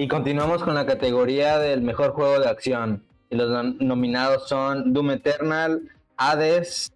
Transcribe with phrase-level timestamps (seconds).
[0.00, 3.02] Y continuamos con la categoría del mejor juego de acción.
[3.30, 6.92] Y los nominados son Doom Eternal, Hades,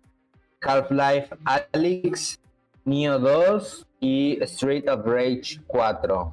[0.61, 2.39] Half-Life Alyx,
[2.85, 6.33] Neo 2 y Street of Rage 4.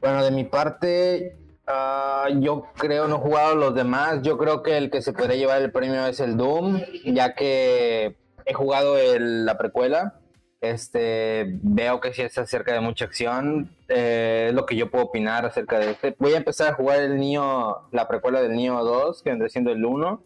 [0.00, 1.36] Bueno, de mi parte,
[1.66, 4.22] ah, yo creo, no he jugado los demás.
[4.22, 8.16] Yo creo que el que se puede llevar el premio es el Doom, ya que
[8.46, 10.21] he jugado la precuela.
[10.62, 13.74] Este, veo que sí está cerca de mucha acción.
[13.88, 16.14] Eh, es lo que yo puedo opinar acerca de este.
[16.20, 19.72] Voy a empezar a jugar el Neo, la precuela del Neo 2, que vendrá siendo
[19.72, 20.22] el 1.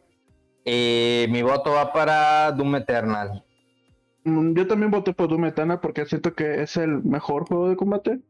[0.67, 3.45] Y mi voto va para Doom Eternal.
[4.25, 7.77] Mm, yo también voté por Doom Eternal porque siento que es el mejor juego de
[7.77, 8.21] combate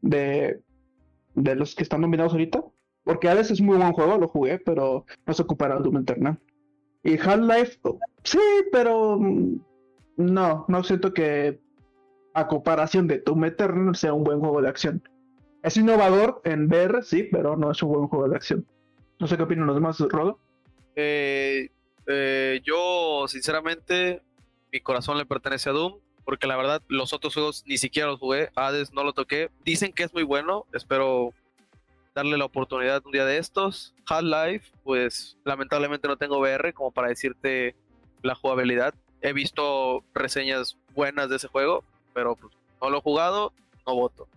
[0.00, 0.62] de,
[1.34, 2.64] de los que están nominados ahorita.
[3.04, 6.40] Porque Hades es muy buen juego, lo jugué, pero no se ocupará Doom Eternal.
[7.04, 7.78] Y Half-Life,
[8.24, 8.40] sí,
[8.72, 9.60] pero mm,
[10.16, 11.60] no, no siento que
[12.34, 15.02] a comparación de Doom Eternal sea un buen juego de acción.
[15.62, 18.66] Es innovador en VR, sí, pero no es un buen juego de acción.
[19.18, 20.38] No sé qué opinan los demás, Rodo.
[20.94, 21.70] Eh,
[22.06, 24.22] eh, yo, sinceramente,
[24.72, 28.18] mi corazón le pertenece a Doom, porque la verdad los otros juegos ni siquiera los
[28.18, 29.50] jugué, Hades no lo toqué.
[29.64, 31.32] Dicen que es muy bueno, espero
[32.14, 33.94] darle la oportunidad un día de estos.
[34.06, 37.76] Half-Life, pues lamentablemente no tengo VR como para decirte
[38.22, 38.94] la jugabilidad.
[39.22, 43.52] He visto reseñas buenas de ese juego, pero pues, no lo he jugado,
[43.86, 44.28] no voto.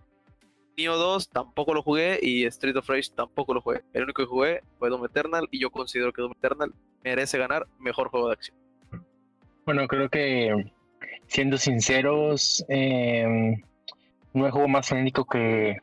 [0.76, 3.82] Neo 2 tampoco lo jugué y Street of Rage tampoco lo jugué.
[3.92, 6.72] El único que jugué fue Doom Eternal y yo considero que Doom Eternal
[7.04, 8.56] merece ganar mejor juego de acción.
[9.66, 10.72] Bueno, creo que
[11.26, 13.62] siendo sinceros, em,
[14.32, 15.78] no hay juego más frenético que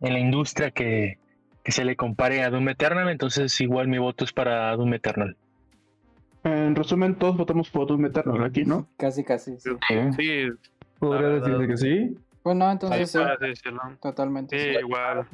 [0.00, 1.18] en la industria que,
[1.64, 5.36] se le compare a Doom Eternal, entonces igual mi voto es para Doom Eternal.
[6.42, 8.86] En resumen, todos votamos por Doom Eternal aquí, ¿no?
[8.96, 9.58] Casi, casi.
[9.58, 9.70] Sí.
[10.16, 10.48] sí.
[10.98, 12.18] ¿Podría decirte que sí?
[12.42, 13.18] Bueno, entonces sí.
[14.00, 14.58] Totalmente.
[14.58, 15.26] Sí, igual.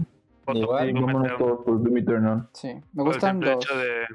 [0.49, 2.49] Igual, vámonos todos por Doom Eternal.
[2.53, 3.65] Sí, me gustan los...
[3.65, 4.07] hecho de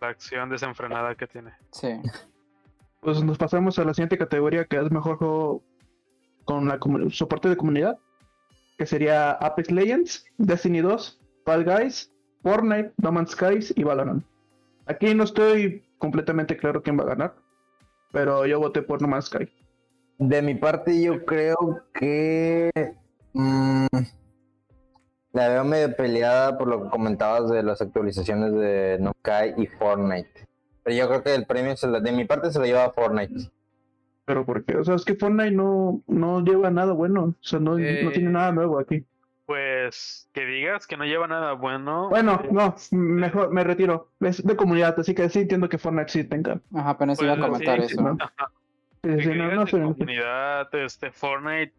[0.00, 1.52] la acción desenfrenada que tiene.
[1.72, 2.00] Sí.
[3.00, 5.62] Pues nos pasamos a la siguiente categoría que es mejor juego
[6.44, 6.78] con la
[7.10, 7.98] soporte de comunidad,
[8.78, 12.10] que sería Apex Legends, Destiny 2, Fall Guys,
[12.42, 14.24] Fortnite, No Man's Skies y Valorant.
[14.86, 17.34] Aquí no estoy completamente claro quién va a ganar,
[18.12, 19.48] pero yo voté por No Man's Sky.
[20.18, 22.70] De mi parte yo creo que
[23.32, 23.86] mm,
[25.32, 29.66] la veo medio peleada por lo que comentabas de las actualizaciones de No Sky y
[29.66, 30.48] Fortnite.
[30.82, 33.50] Pero yo creo que el premio de mi parte se lo lleva a Fortnite.
[34.24, 37.24] Pero porque, o sea, es que Fortnite no, no lleva nada bueno.
[37.24, 39.04] O sea, no, no eh, tiene nada nuevo aquí.
[39.48, 42.10] Pues que digas que no lleva nada bueno.
[42.10, 44.12] Bueno, eh, no, mejor me retiro.
[44.20, 46.60] Es de comunidad, así que sí entiendo que Fortnite sí tenga.
[46.74, 48.02] Ajá, apenas iba a pues, comentar eso.
[48.02, 48.18] ¿no?
[49.02, 51.72] Sí, sí, no, no, de comunidad, este, Fortnite,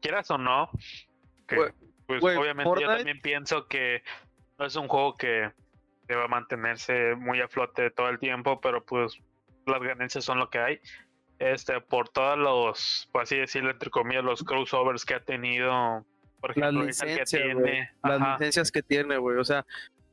[0.00, 0.70] quieras o no,
[1.48, 1.72] que,
[2.06, 4.04] pues obviamente yo también pienso que
[4.60, 5.50] no es un juego que
[6.14, 9.18] va a mantenerse muy a flote todo el tiempo, pero pues
[9.66, 10.80] las ganancias son lo que hay.
[11.40, 16.06] Este, por todos los, por así decirlo, entre comillas, los crossovers que ha tenido,
[16.42, 17.90] por ejemplo, las licencias, que tiene.
[18.02, 19.38] Las licencias que tiene, güey.
[19.38, 19.64] O sea,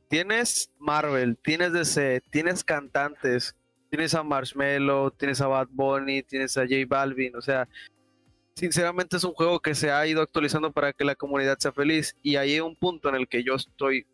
[0.08, 3.54] tienes Marvel, tienes DC, tienes cantantes,
[3.90, 7.68] tienes a Marshmello, tienes a Bad Bunny, tienes a J Balvin, o sea,
[8.54, 12.16] sinceramente es un juego que se ha ido actualizando para que la comunidad sea feliz
[12.22, 14.06] y hay un punto en el que yo estoy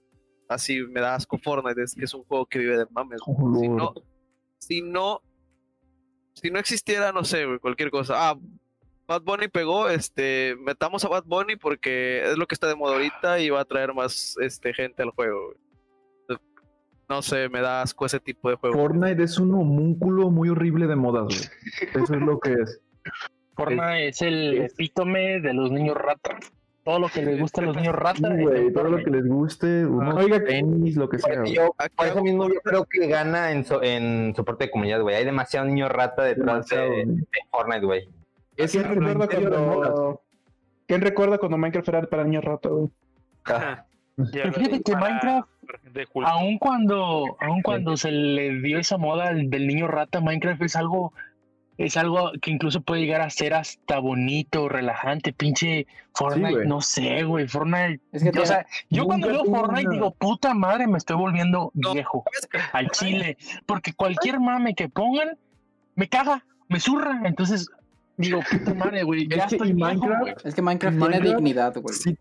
[0.48, 3.21] así me da asco Fortnite, es que es un juego que vive de mames.
[3.25, 3.94] si no,
[4.59, 5.22] si no,
[6.34, 8.31] si no existiera, no sé, cualquier cosa.
[8.31, 8.38] Ah,
[9.09, 12.94] Bad Bunny pegó, este, metamos a Bad Bunny porque es lo que está de moda
[12.94, 15.55] ahorita y va a traer más este, gente al juego.
[17.09, 18.77] No sé, me da asco ese tipo de juego.
[18.77, 21.39] Fortnite es un homúnculo muy horrible de modas, güey.
[22.04, 22.80] Eso es lo que es.
[23.54, 26.53] Fortnite es, el epítome de los niños ratas
[26.86, 28.33] todo lo que les gusta a los niños ratas.
[28.72, 31.42] todo lo que les guste, unos Oiga, tenis, lo que sea.
[31.45, 35.16] Yo, por eso mismo yo creo que gana en, en soporte de comunidad, güey.
[35.16, 38.09] Hay demasiado niño rata detrás de, Fortnite, güey.
[38.56, 40.20] ¿Quién recuerda cuando...
[40.86, 42.88] ¿Quién recuerda cuando Minecraft era para niños rata, güey?
[44.32, 45.48] Fíjate que Minecraft,
[46.24, 51.12] aun cuando, aun cuando se le dio esa moda del niño rata, Minecraft es algo
[51.78, 57.22] es algo que incluso puede llegar a ser hasta bonito, relajante, pinche Fortnite, no sé,
[57.24, 58.00] güey, Fortnite.
[58.41, 62.24] o sea, yo cuando veo Fortnite digo, puta madre, me estoy volviendo viejo
[62.72, 63.36] al chile,
[63.66, 65.36] porque cualquier mame que pongan
[65.94, 67.68] me caga, me zurra, entonces
[68.16, 71.95] digo, puta madre, güey, ya es estoy Minecraft, Es que Minecraft, tiene dignidad, güey.
[71.95, 72.16] sí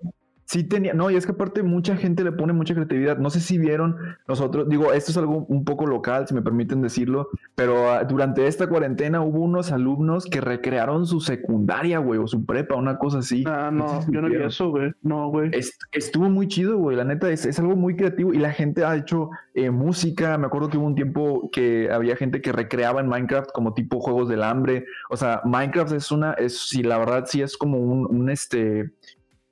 [0.46, 3.18] tenía, no, y es que aparte mucha gente le pone mucha creatividad.
[3.18, 3.98] No sé si vieron
[4.28, 8.46] nosotros, digo, esto es algo un poco local, si me permiten decirlo, pero ah, durante
[8.48, 13.20] esta cuarentena hubo unos alumnos que recrearon su secundaria, güey, o su prepa, una cosa
[13.20, 13.44] así.
[13.48, 14.94] Ah, no, yo no vi eso, güey.
[15.02, 15.52] No, güey.
[15.92, 16.96] estuvo muy chido, güey.
[16.96, 20.38] La neta es, es, algo muy creativo y la gente ha hecho eh, música.
[20.38, 24.00] Me acuerdo que hubo un tiempo que había gente que recreaba en Minecraft como tipo
[24.00, 24.86] juegos del hambre.
[25.10, 28.92] O sea, Minecraft es una, es, si la verdad sí es como un, un este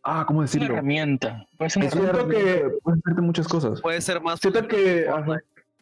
[0.03, 0.67] Ah, ¿cómo decirlo?
[0.67, 1.47] Una herramienta.
[1.57, 3.81] Puede ser siento que puede ser muchas cosas.
[3.81, 4.39] Puede ser más.
[4.39, 5.07] Siento que.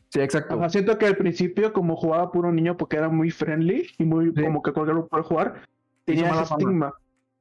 [0.09, 0.69] Sí, exacto.
[0.69, 4.61] siento que al principio, como jugaba puro niño porque era muy friendly y muy como
[4.61, 5.61] que cualquiera puede jugar,
[6.05, 6.93] tenía ese estigma.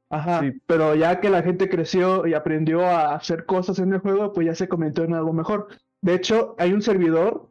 [0.08, 0.42] Ajá.
[0.66, 4.46] Pero ya que la gente creció y aprendió a hacer cosas en el juego, pues
[4.46, 5.68] ya se convirtió en algo mejor.
[6.00, 7.48] De hecho, hay un servidor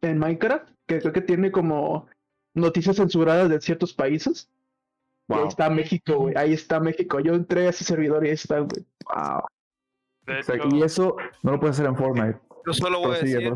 [0.00, 2.08] en Minecraft que creo que tiene como
[2.54, 4.50] noticias censuradas de ciertos países.
[5.28, 6.34] Ahí está México, güey.
[6.36, 7.20] Ahí está México.
[7.20, 8.84] Yo entré a ese servidor y ahí está, güey.
[9.06, 9.42] Wow.
[10.72, 12.38] Y eso no lo puedes hacer en Fortnite.
[12.66, 13.52] Yo solo voy a decir.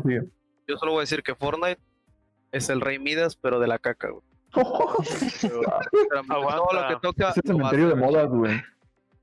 [0.67, 1.81] Yo solo voy a decir que Fortnite
[2.51, 4.23] es el rey Midas, pero de la caca, güey.
[4.51, 4.67] todo
[6.73, 7.29] lo que toca.
[7.29, 8.61] Es el cementerio de moda, güey.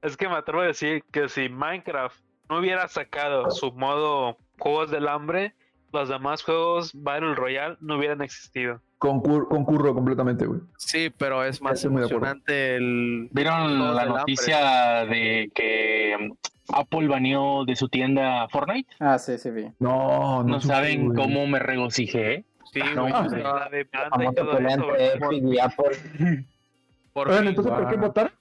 [0.03, 4.91] Es que me atrevo a decir que si Minecraft no hubiera sacado su modo juegos
[4.91, 5.55] del hambre,
[5.93, 8.81] los demás juegos Battle Royale no hubieran existido.
[8.99, 10.61] Concurro completamente, güey.
[10.79, 13.29] Sí, pero es más emocionante el.
[13.33, 16.37] ¿Vieron la noticia de que um,
[16.73, 18.95] Apple baneó de su tienda Fortnite?
[19.01, 19.73] Ah, sí, sí, vi.
[19.79, 20.61] No, no.
[20.61, 22.45] saben cómo me regocijé?
[22.73, 23.23] Sí, no, no,
[23.71, 26.45] de y todo eso, y Apple.
[27.13, 28.33] Por bueno, entonces, ¿por qué votaron?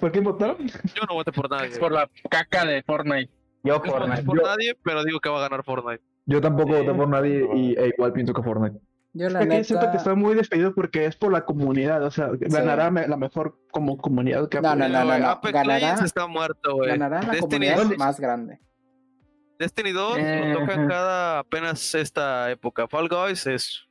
[0.00, 0.56] ¿Por qué votaron?
[0.66, 1.78] Yo no voté por nadie.
[1.78, 3.30] Por la caca de Fortnite.
[3.62, 4.22] Yo, no Fortnite.
[4.22, 6.02] por nadie, pero digo que va a ganar Fortnite.
[6.24, 8.78] Yo tampoco voté por nadie y e igual pienso que Fortnite.
[9.14, 9.64] Yo la neta...
[9.64, 13.58] siento que está muy despedido porque es por la comunidad, o sea, ganará la mejor
[13.70, 15.40] como comunidad que No, no, no, no, no.
[15.42, 16.90] Ganará, está muerto, güey.
[16.90, 18.58] Ganará la comunidad más grande.
[19.58, 22.88] Destiny 2 eh, toca en cada apenas esta época.
[22.88, 23.86] Fall Guys es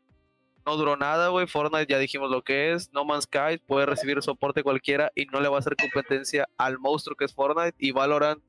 [0.65, 1.47] no duró nada, güey.
[1.47, 2.91] Fortnite ya dijimos lo que es.
[2.93, 6.77] No Man's Sky puede recibir soporte cualquiera y no le va a hacer competencia al
[6.77, 7.75] monstruo que es Fortnite.
[7.79, 8.41] Y Valorant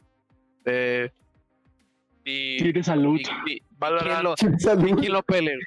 [0.64, 1.10] eh,
[2.24, 3.19] y, Tiene salud.
[3.46, 5.58] Y, y, Valorant, ¿quién lo pele?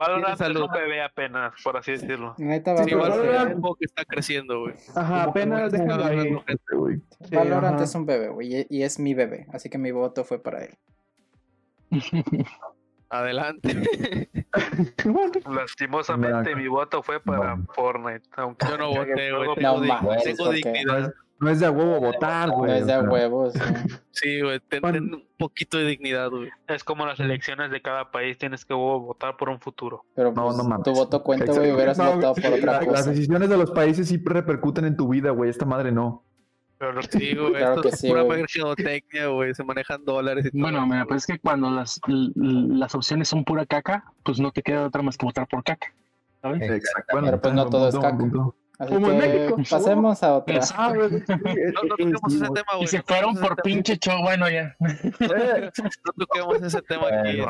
[0.00, 2.34] Valorant es un bebé apenas, por así decirlo.
[2.38, 4.74] Neta, sí, Valorant es un que está creciendo, güey.
[4.94, 6.40] Ajá, apenas deja de
[6.72, 7.00] güey.
[7.30, 10.64] Valorant es un bebé, güey, y es mi bebé, así que mi voto fue para
[10.64, 10.74] él.
[13.10, 14.30] Adelante.
[15.50, 18.22] Lastimosamente mi voto fue para Fortnite.
[18.36, 19.48] Aunque yo no voté, güey.
[19.58, 21.12] No, tengo dignidad.
[21.40, 22.70] No es de a huevo votar, güey.
[22.70, 23.50] No es de a huevo,
[24.12, 24.40] sí.
[24.42, 26.50] güey, ten, un poquito de dignidad, güey.
[26.68, 30.04] Es como las elecciones de cada país, tienes que votar por un futuro.
[30.14, 30.84] Pero no, pues, no mames.
[30.84, 32.92] tu voto cuenta, güey, hubieras votado por otra cosa.
[32.92, 35.48] Las decisiones de los países sí repercuten en tu vida, güey.
[35.48, 36.24] Esta madre no.
[36.76, 40.62] Pero sí, güey, esto es pura mercadotecnia, güey, se manejan dólares y todo.
[40.62, 44.62] Bueno, mira, pues es que cuando las, las opciones son pura caca, pues no te
[44.62, 45.92] queda otra más que votar por caca,
[46.42, 46.62] ¿sabes?
[46.62, 47.12] Exacto.
[47.12, 48.28] Bueno, pero pues no todo es caca.
[48.80, 49.56] Así Como que México.
[49.68, 50.60] Pasemos a otra.
[50.74, 52.84] Ah, no, no toquemos ese tema, güey.
[52.84, 54.74] Y se fueron por pinche show, bueno, ya.
[54.80, 57.42] no toquemos ese tema aquí.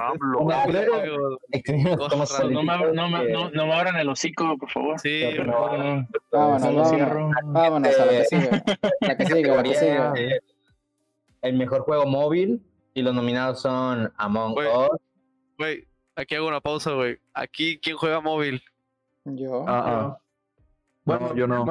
[3.54, 4.98] No me abran el hocico, por favor.
[4.98, 6.92] Sí, vámonos, vámonos.
[7.44, 8.50] Vámonos a la que sigue.
[9.00, 10.40] La que sigue, la que sigue.
[11.42, 12.60] El mejor juego móvil
[12.92, 14.98] y los nominados son Among Us.
[15.58, 17.18] Güey, aquí hago una pausa, güey.
[17.34, 18.60] Aquí, ¿quién juega móvil?
[19.26, 19.64] Yo.
[19.68, 20.18] Ah, ah.
[21.18, 21.64] Bueno, yo no.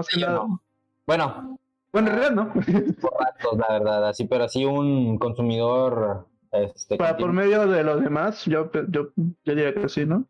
[1.05, 1.59] Bueno.
[1.91, 2.53] Bueno, en realidad no.
[3.01, 6.27] Por ratos, la verdad, así, pero así un consumidor.
[6.51, 10.25] Este, Para, por medio de los demás, yo, yo, yo diría que sí, ¿no?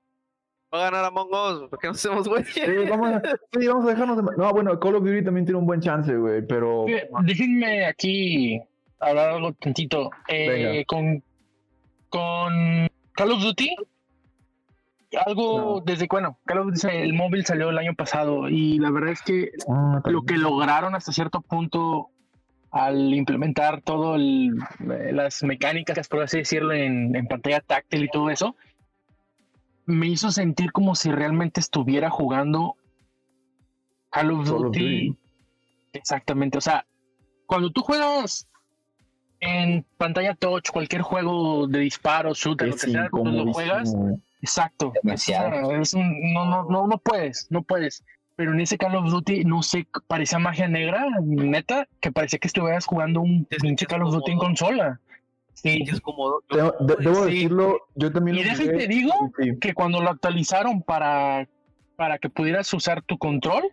[0.74, 2.44] Va a ganar Among Us, ¿por qué no hacemos, güey?
[2.44, 3.22] Sí, vamos a,
[3.58, 4.24] sí, vamos a dejarnos de...
[4.38, 6.86] No, bueno, Call of Duty también tiene un buen chance, güey, pero...
[7.24, 8.62] Déjenme aquí
[9.00, 10.12] hablar algo tantito.
[10.28, 11.24] Eh, con,
[12.10, 13.76] con Call of Duty
[15.26, 19.22] algo desde, bueno, Carlos dice, el móvil salió el año pasado y la verdad es
[19.22, 22.10] que ah, lo que lograron hasta cierto punto
[22.72, 24.52] al implementar todo eh,
[25.12, 28.56] las mecánicas, por así decirlo, en, pantalla táctil y todo eso,
[29.86, 32.76] me hizo sentir como si realmente estuviera jugando
[34.12, 35.16] Call of Duty.
[35.94, 36.86] Exactamente, o sea,
[37.48, 38.48] cuando tú juegas
[39.40, 43.96] en pantalla touch, cualquier juego de disparos, shooter, lo que sea, cuando lo juegas,
[44.42, 44.94] Exacto.
[45.04, 48.04] no, no, no, no puedes, no puedes.
[48.36, 52.48] Pero en ese Call of Duty, no sé, parecía magia negra, neta, que parecía que
[52.48, 55.00] estuvieras jugando un pinche Call of Duty en consola.
[55.54, 55.84] Sí.
[55.86, 56.42] es cómodo.
[56.80, 59.14] debo decirlo, yo también Y déjate digo
[59.60, 61.50] que cuando lo actualizaron para,
[61.98, 63.64] para que pudieras usar tu control,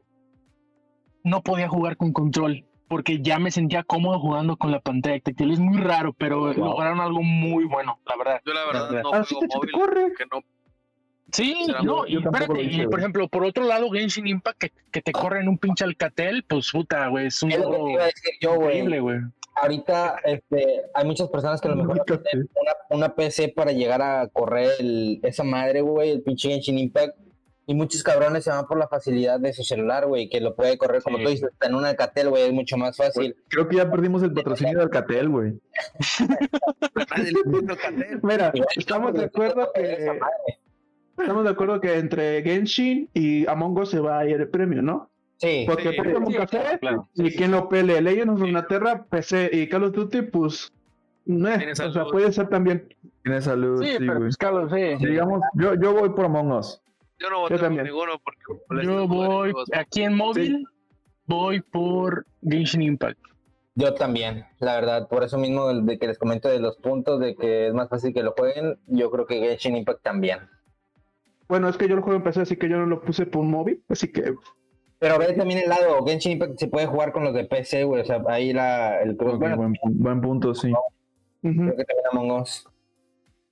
[1.22, 2.64] no podía jugar con control.
[2.88, 5.52] porque ya me sentía cómodo jugando con la pantalla táctil.
[5.52, 8.40] Es muy raro, pero lograron algo muy bueno, la verdad.
[8.44, 10.12] Yo la verdad, no juego móvil, corre.
[10.16, 10.42] que no
[11.32, 15.12] Sí, no, y, espérate, y por ejemplo, por otro lado, Genshin Impact, que, que te
[15.12, 17.98] corre en un pinche Alcatel, pues puta, güey, es un juego
[18.40, 19.18] increíble, güey.
[19.56, 24.02] Ahorita este, hay muchas personas que a lo mejor tienen una, una, PC para llegar
[24.02, 27.16] a correr el, esa madre, güey, el pinche Genshin Impact.
[27.68, 30.78] Y muchos cabrones se van por la facilidad de su celular, güey, que lo puede
[30.78, 33.34] correr, como tú dices, en un Alcatel, güey, es mucho más fácil.
[33.48, 35.60] creo que ya perdimos el patrocinio de Alcatel, güey.
[38.22, 40.06] Mira, estamos de acuerdo que
[41.18, 44.82] Estamos de acuerdo que entre Genshin y Among Us se va a ir el premio,
[44.82, 45.10] ¿no?
[45.38, 45.64] Sí.
[45.66, 46.78] Porque sí, Pokémon sí, Café
[47.14, 50.72] y quien lo pele, Legends of Runeterra, PC y Call of Duty, pues.
[51.26, 52.88] No o sea, puede ser también.
[53.24, 53.82] Tiene salud.
[53.82, 55.04] Sí, pero pues, Carlos, sí.
[55.04, 56.80] Digamos, yo, yo voy por Among Us.
[57.18, 58.84] Yo no voy por ninguno porque.
[58.86, 60.66] Yo voy, aquí en móvil,
[61.26, 63.18] voy por Genshin Impact.
[63.74, 67.34] Yo también, la verdad, por eso mismo de que les comento de los puntos, de
[67.34, 70.38] que es más fácil que lo jueguen, yo creo que Genshin Impact también.
[71.48, 73.42] Bueno, es que yo lo juego en PC, así que yo no lo puse por
[73.42, 74.34] un móvil, así que.
[74.98, 78.02] Pero ve también el lado, Genshin Impact se puede jugar con los de PC, güey.
[78.02, 79.38] O sea, ahí la, el cross.
[79.38, 80.72] buen, punto, sí.
[81.42, 82.66] Creo que también Among Us.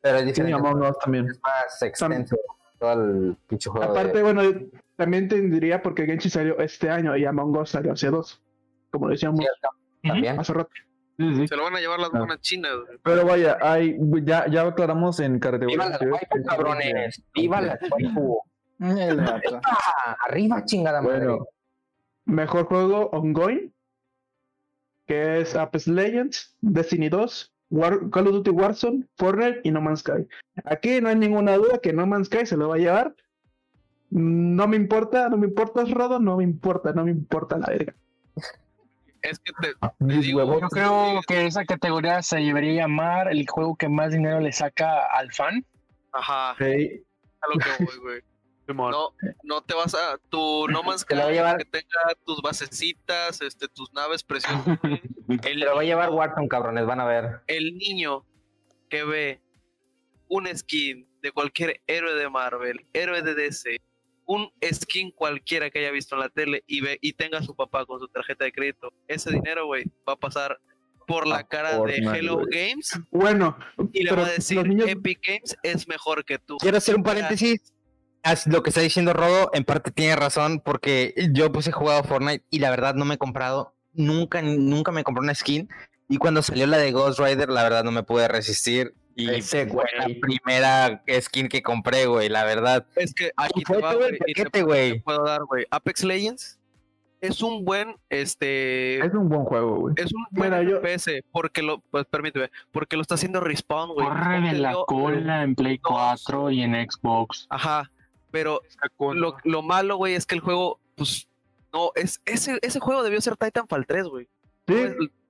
[0.00, 0.58] Pero es diferente.
[0.58, 1.26] Sí, Among Us también.
[1.26, 2.36] Es más extenso
[2.78, 3.90] todo el pinche juego.
[3.90, 4.42] Aparte, bueno,
[4.96, 8.42] también te diría porque Genshin salió este año y Among Us salió hace dos.
[8.90, 9.44] Como decíamos.
[10.02, 10.38] También.
[10.38, 10.70] Hace rato.
[11.16, 12.72] Se lo van a llevar las monas chinas.
[13.02, 15.76] Pero vaya, hay, ya, ya aclaramos en categoría.
[15.76, 17.22] Viva las waifu, cabrones.
[17.34, 18.38] Viva las waifu.
[20.26, 21.38] Arriba, chingada madre.
[22.24, 23.72] mejor juego ongoing,
[25.06, 27.52] que es Apex Legends, Destiny 2,
[28.10, 30.26] Call of Duty Warzone, Fortnite y No Man's Sky.
[30.64, 33.14] Aquí no hay ninguna duda que No Man's Sky se lo va a llevar.
[34.10, 37.66] No me importa, no me importa es Rodo, no me importa, no me importa la
[37.66, 37.94] verga.
[39.24, 43.88] Es que te, ah, yo creo que esa categoría se debería llamar el juego que
[43.88, 45.64] más dinero le saca al fan.
[46.12, 46.50] Ajá.
[46.50, 48.20] A lo que voy, güey.
[48.66, 50.16] No, no te vas a.
[50.30, 54.64] Tu No más que, que tenga tus basecitas, este, tus naves preciosas.
[55.44, 57.42] el, lo va a llevar Warzone, cabrones, van a ver.
[57.46, 58.24] El niño
[58.88, 59.40] que ve
[60.28, 63.82] un skin de cualquier héroe de Marvel, héroe de DC,
[64.26, 67.54] un skin cualquiera que haya visto en la tele y ve y tenga a su
[67.54, 70.58] papá con su tarjeta de crédito, ese dinero, güey, va a pasar
[71.06, 72.98] por la cara de Hello Games.
[73.10, 73.58] Bueno,
[73.92, 76.56] y le va a decir Epic Games es mejor que tú.
[76.58, 77.72] Quiero hacer un paréntesis.
[78.46, 82.42] Lo que está diciendo Rodo, en parte tiene razón, porque yo pues he jugado Fortnite
[82.48, 85.68] y la verdad no me he comprado, nunca, nunca me compré una skin.
[86.08, 89.66] Y cuando salió la de Ghost Rider, la verdad no me pude resistir y Ese,
[89.66, 92.86] fue la primera skin que compré, güey, la verdad.
[92.96, 95.00] Es que aquí te va, güey.
[95.00, 95.64] puedo dar, güey.
[95.70, 96.58] Apex Legends
[97.20, 98.98] es un buen, este...
[98.98, 99.94] Es un buen juego, güey.
[99.96, 104.06] Es un buen FPS, porque lo, pues permíteme, porque lo está haciendo Respawn, güey.
[104.06, 107.46] Corre de la cola en Play 4 y en Xbox.
[107.48, 107.90] Ajá,
[108.30, 108.60] pero
[108.98, 111.28] lo, lo malo, güey, es que el juego, pues,
[111.72, 114.28] no, es, ese, ese juego debió ser Titanfall 3, güey.
[114.66, 114.74] Sí,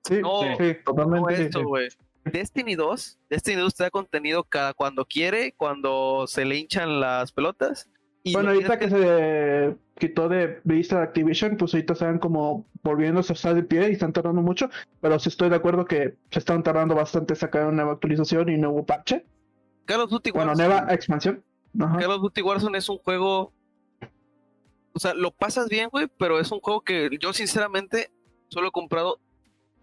[0.03, 0.21] sí,
[0.57, 1.49] sí, totalmente.
[1.49, 1.87] No güey.
[2.25, 7.31] Destiny 2, Destiny 2 te da contenido cada cuando quiere, cuando se le hinchan las
[7.31, 7.89] pelotas.
[8.23, 8.89] Y bueno, ahorita que...
[8.89, 13.93] se quitó de vista Activision, pues ahorita están como volviéndose a estar de pie y
[13.93, 17.77] están tardando mucho, pero sí estoy de acuerdo que se están tardando bastante sacar una
[17.77, 19.25] nueva actualización y nuevo parche.
[19.85, 21.43] Call of Duty Bueno, nueva expansión.
[21.77, 23.53] Call of Duty Warzone es un juego...
[24.93, 28.09] O sea, lo pasas bien, güey, pero es un juego que yo sinceramente
[28.47, 29.19] solo he comprado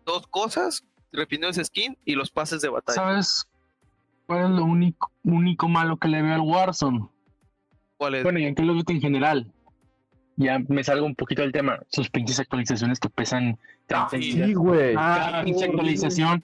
[0.05, 2.97] dos cosas refiriendo ese skin y los pases de batalla.
[2.97, 3.47] ¿Sabes
[4.27, 7.09] cuál es lo único, único malo que le veo al Warzone?
[7.97, 8.23] ¿Cuál es?
[8.23, 9.53] Bueno, y en Call of Duty en general.
[10.37, 11.79] Ya me salgo un poquito del tema.
[11.89, 14.95] Sus pinches actualizaciones que pesan 30 Sí, güey.
[14.97, 16.43] Ah, pinche actualización.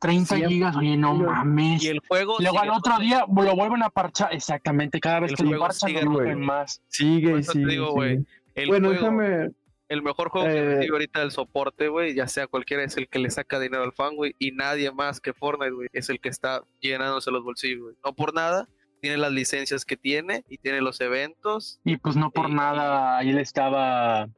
[0.00, 1.82] 30 gigas, oye, no mames.
[1.84, 2.36] Y el juego.
[2.38, 4.32] Luego al otro día lo vuelven a parchar.
[4.32, 6.80] Exactamente, cada vez que lo parchan, lo más.
[6.88, 7.66] Sigue, sigue.
[7.66, 8.24] Digo, güey.
[8.66, 9.50] Bueno, déjame
[9.88, 13.08] el mejor juego que recibe eh, ahorita el soporte, güey, ya sea cualquiera, es el
[13.08, 16.20] que le saca dinero al fan, güey, y nadie más que Fortnite, güey, es el
[16.20, 17.94] que está llenándose los bolsillos, güey.
[18.04, 18.68] No por nada,
[19.00, 21.80] tiene las licencias que tiene y tiene los eventos.
[21.84, 24.28] Y pues no por nada, ahí le estaba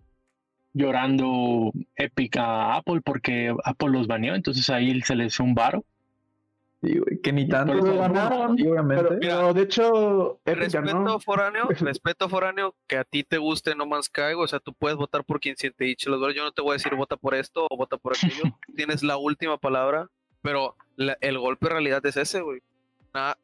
[0.74, 5.84] llorando épica a Apple porque Apple los baneó, entonces ahí se le hizo un varo
[7.22, 8.56] que ni tanto ganaron,
[9.20, 14.34] Pero, de hecho, respeto foráneo, respeto foráneo que a ti te guste No Man's Sky,
[14.36, 16.70] o sea, tú puedes votar por quien se te dicho los Yo no te voy
[16.70, 18.42] a decir vota por esto o vota por aquello.
[18.76, 20.08] Tienes la última palabra,
[20.40, 22.60] pero el golpe en realidad es ese, güey.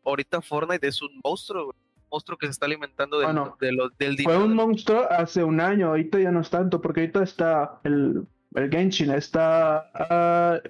[0.04, 1.76] ahorita Fortnite es un monstruo, güey.
[2.12, 3.26] monstruo que se está alimentando de,
[3.60, 4.38] de los, del dinero.
[4.38, 8.28] Fue un monstruo hace un año, ahorita ya no es tanto, porque ahorita está el
[8.54, 9.90] el Genshin, está...
[9.94, 10.60] Ah,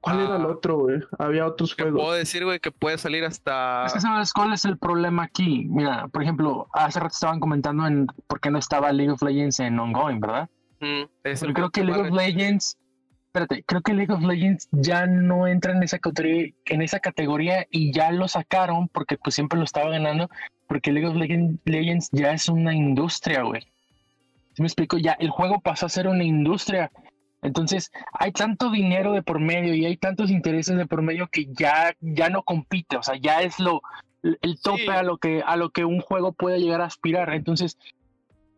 [0.00, 0.48] ¿Cuál era el ah.
[0.48, 1.00] otro, güey?
[1.18, 2.00] Había otros juegos.
[2.00, 3.86] Puedo decir, güey, que puede salir hasta.
[3.86, 5.66] Es que sabes cuál es el problema aquí.
[5.68, 9.58] Mira, por ejemplo, hace rato estaban comentando en por qué no estaba League of Legends
[9.60, 10.48] en ongoing, ¿verdad?
[10.80, 12.78] Mm, creo que League of Legends.
[13.26, 17.66] Espérate, creo que League of Legends ya no entra en esa categoría, en esa categoría
[17.70, 20.30] y ya lo sacaron porque pues siempre lo estaba ganando,
[20.66, 21.16] porque League of
[21.64, 23.62] Legends ya es una industria, güey.
[24.54, 24.96] Si me explico?
[24.96, 26.90] Ya el juego pasó a ser una industria
[27.42, 31.46] entonces, hay tanto dinero de por medio y hay tantos intereses de por medio que
[31.52, 33.80] ya, ya no compite, o sea, ya es lo
[34.22, 37.32] el tope a lo que a lo que un juego puede llegar a aspirar.
[37.32, 37.78] Entonces,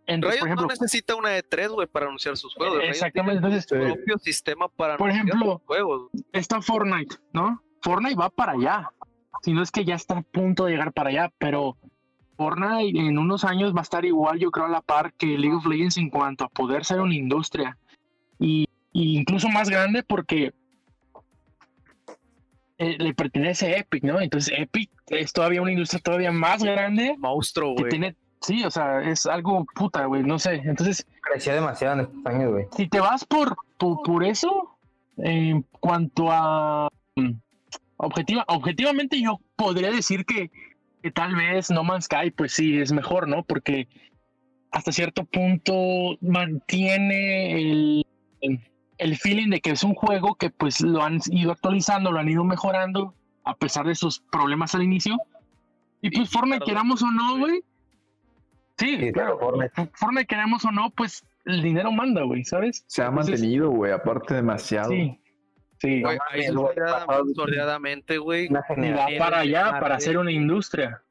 [0.06, 2.80] en, por ejemplo, no necesita una de tres, güey, para anunciar sus juegos.
[2.82, 3.36] Exactamente.
[3.36, 6.10] Entonces, su propio sistema para por ejemplo, sus juegos.
[6.32, 7.62] Está Fortnite, ¿no?
[7.82, 8.90] Fortnite va para allá.
[9.42, 11.76] Si no es que ya está a punto de llegar para allá, pero
[12.36, 15.54] Fortnite en unos años va a estar igual, yo creo, a la par que League
[15.54, 17.76] of Legends en cuanto a poder ser una industria
[18.38, 20.52] y, incluso más grande porque
[22.78, 24.20] eh, le pertenece a Epic, ¿no?
[24.20, 27.14] Entonces Epic es todavía una industria todavía más grande.
[27.18, 27.90] Monstruo, güey.
[27.90, 30.62] Tiene, sí, o sea, es algo puta, güey, no sé.
[30.64, 31.06] Entonces...
[31.22, 32.66] Crecía demasiado en estos años, güey.
[32.76, 34.78] Si te vas por, por, eso,
[35.18, 36.88] en cuanto a...
[37.16, 37.32] Mm,
[37.98, 40.50] objetiva, objetivamente yo podría decir que,
[41.02, 43.44] que tal vez No Man's Sky, pues sí, es mejor, ¿no?
[43.44, 43.88] Porque
[44.70, 48.06] hasta cierto punto mantiene el
[48.40, 48.60] el
[49.16, 52.44] feeling de que es un juego que pues lo han ido actualizando, lo han ido
[52.44, 53.14] mejorando,
[53.44, 55.16] a pesar de sus problemas al inicio.
[56.02, 57.62] Y pues Fortnite, queramos o no, güey.
[58.78, 60.26] Sí, claro, Fortnite.
[60.26, 62.84] queramos o no, pues el dinero manda, güey, ¿sabes?
[62.86, 64.90] Se ha mantenido, güey, aparte demasiado.
[64.90, 65.18] Sí.
[65.78, 66.18] Sí, güey,
[68.20, 68.48] güey.
[68.48, 71.02] Va para allá, para hacer una industria.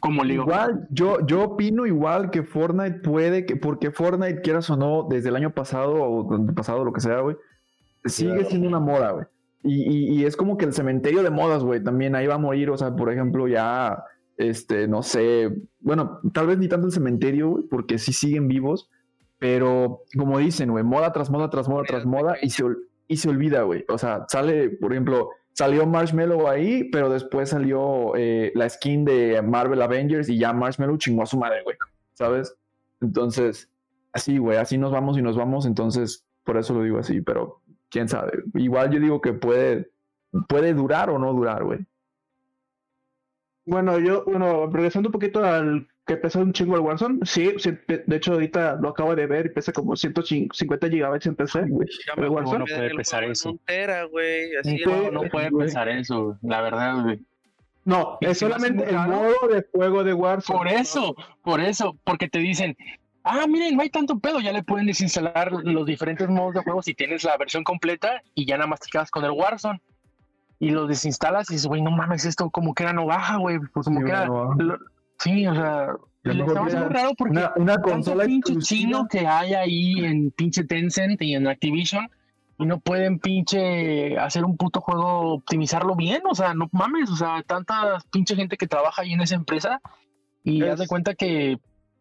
[0.00, 5.06] Como Igual, yo, yo opino igual que Fortnite puede, que porque Fortnite, quieras o no,
[5.08, 7.36] desde el año pasado o pasado, lo que sea, güey,
[8.04, 9.26] sigue siendo una moda, güey.
[9.64, 12.78] Y, es como que el cementerio de modas, güey, también ahí va a morir, o
[12.78, 14.04] sea, por ejemplo, ya,
[14.36, 18.88] este, no sé, bueno, tal vez ni tanto el cementerio, güey, porque sí siguen vivos,
[19.38, 22.64] pero como dicen, güey, moda tras moda tras moda tras moda y se,
[23.08, 23.84] y se olvida, güey.
[23.88, 29.42] O sea, sale, por ejemplo, salió Marshmallow ahí, pero después salió eh, la skin de
[29.42, 31.76] Marvel Avengers y ya Marshmallow chingó a su madre, güey.
[32.14, 32.54] ¿Sabes?
[33.00, 33.68] Entonces,
[34.12, 35.66] así, güey, así nos vamos y nos vamos.
[35.66, 38.44] Entonces, por eso lo digo así, pero quién sabe.
[38.54, 39.90] Igual yo digo que puede,
[40.48, 41.80] puede durar o no durar, güey.
[43.66, 47.20] Bueno, yo, bueno, regresando un poquito al que pesa un chingo el Warzone.
[47.24, 47.52] Sí,
[47.86, 51.66] de hecho ahorita lo acabo de ver y pesa como 150 gigabytes en PC.
[51.66, 53.56] no puede pesar eso.
[55.12, 57.20] no, puede pesar eso, la verdad, güey.
[57.84, 60.58] No, es solamente el modo de juego de Warzone.
[60.58, 62.76] Por eso, por eso, porque te dicen,
[63.22, 66.82] ah, miren, no hay tanto pedo, ya le pueden desinstalar los diferentes modos de juego
[66.82, 69.80] si tienes la versión completa y ya nada más te quedas con el Warzone.
[70.60, 73.58] Y lo desinstalas y dices, güey, no mames, esto como que era no baja, güey.
[73.72, 74.28] Pues como que era,
[75.18, 80.30] Sí, o sea, estamos raro porque una, una consola pinche chino que hay ahí en
[80.30, 82.08] pinche Tencent y en Activision
[82.58, 87.16] y no pueden pinche hacer un puto juego, optimizarlo bien, o sea, no mames, o
[87.16, 89.80] sea, tanta pinche gente que trabaja ahí en esa empresa
[90.42, 91.58] y haz de cuenta que,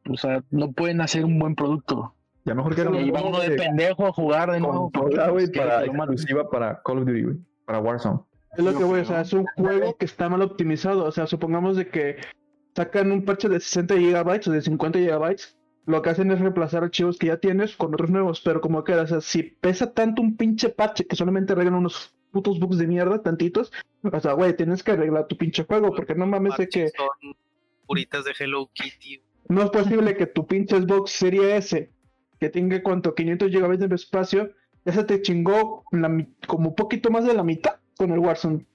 [0.09, 2.13] o sea, no pueden hacer un buen producto.
[2.45, 4.89] Ya mejor que y va uno de, pendejo a jugar de nuevo.
[4.91, 8.19] Consola, güey, para exclusiva para Call of Duty, güey, para Warzone.
[8.57, 11.27] Es lo que voy, o sea, es un juego que está mal optimizado, o sea,
[11.27, 12.17] supongamos de que
[12.77, 15.35] sacan un parche de 60 GB o de 50 GB,
[15.87, 19.01] lo que hacen es reemplazar archivos que ya tienes con otros nuevos, pero como queda,
[19.01, 22.85] o sea, si pesa tanto un pinche parche que solamente arreglan unos putos bugs de
[22.85, 23.71] mierda, tantitos,
[24.03, 26.89] o sea, güey, tienes que arreglar tu pinche juego, porque no mames de que...
[26.89, 27.33] Son
[27.87, 29.23] puritas de Hello Kitty.
[29.49, 31.89] No es posible que tu pinche Xbox Serie S,
[32.39, 34.51] que tenga cuánto, 500 GB de espacio,
[34.85, 35.83] ya se te chingó
[36.45, 38.67] como un poquito más de la mitad con el Warzone.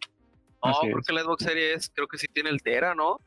[0.65, 3.21] No, porque la Xbox Series S creo que sí tiene el Tera, ¿no?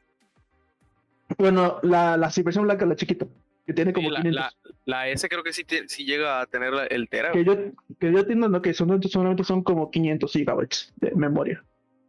[1.38, 3.26] Bueno, la, la versión blanca, la chiquita,
[3.66, 4.58] que tiene como la, 500.
[4.86, 7.32] La, S creo que sí, sí llega a tener el Tera.
[7.32, 7.56] Que yo,
[8.00, 8.62] que yo entiendo ¿no?
[8.62, 11.64] que son, solamente son como 500 gigabytes de memoria.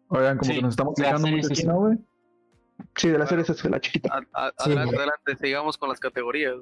[0.08, 1.98] Oigan, como que nos estamos quejando mucho aquí, ¿no, güey?
[2.94, 4.20] Sí, de la serie es la chiquita.
[4.32, 6.56] adelante, adelante, sigamos con las categorías.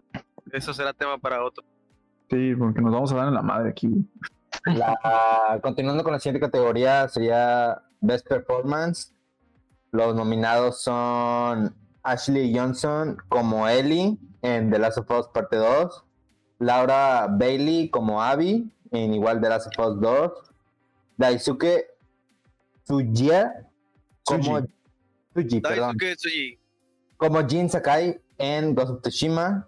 [0.53, 1.65] Eso será tema para otro.
[2.31, 3.89] Sí, porque nos vamos a dar en la madre aquí.
[4.65, 9.13] La, continuando con la siguiente categoría sería Best Performance.
[9.91, 16.05] Los nominados son Ashley Johnson como Ellie en The Last of Us Parte 2,
[16.61, 20.33] Laura Bailey como Abby en igual The Last of Us 2,
[21.17, 21.87] Daisuke
[22.85, 23.53] Tsujiya
[24.25, 24.61] como
[25.35, 25.97] Tsuji, perdón,
[27.17, 29.67] como Jin Sakai en Ghost of Tsushima,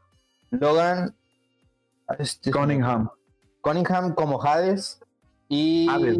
[0.51, 1.15] Logan
[2.19, 3.11] Este, Cunningham.
[3.63, 5.01] Cunningham como Hades
[5.49, 5.89] y.
[5.89, 6.19] Hades.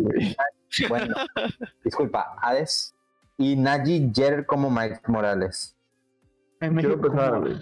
[0.89, 1.15] Bueno,
[1.85, 2.93] disculpa, Hades.
[3.39, 5.76] Y Najee Jeter como Mike Morales.
[6.59, 7.55] Quiero empezar, güey.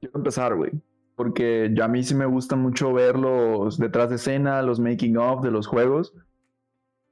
[0.00, 0.72] Quiero empezar, güey.
[1.16, 5.16] Porque ya a mí sí me gusta mucho ver los detrás de escena, los making
[5.16, 6.14] of de los juegos.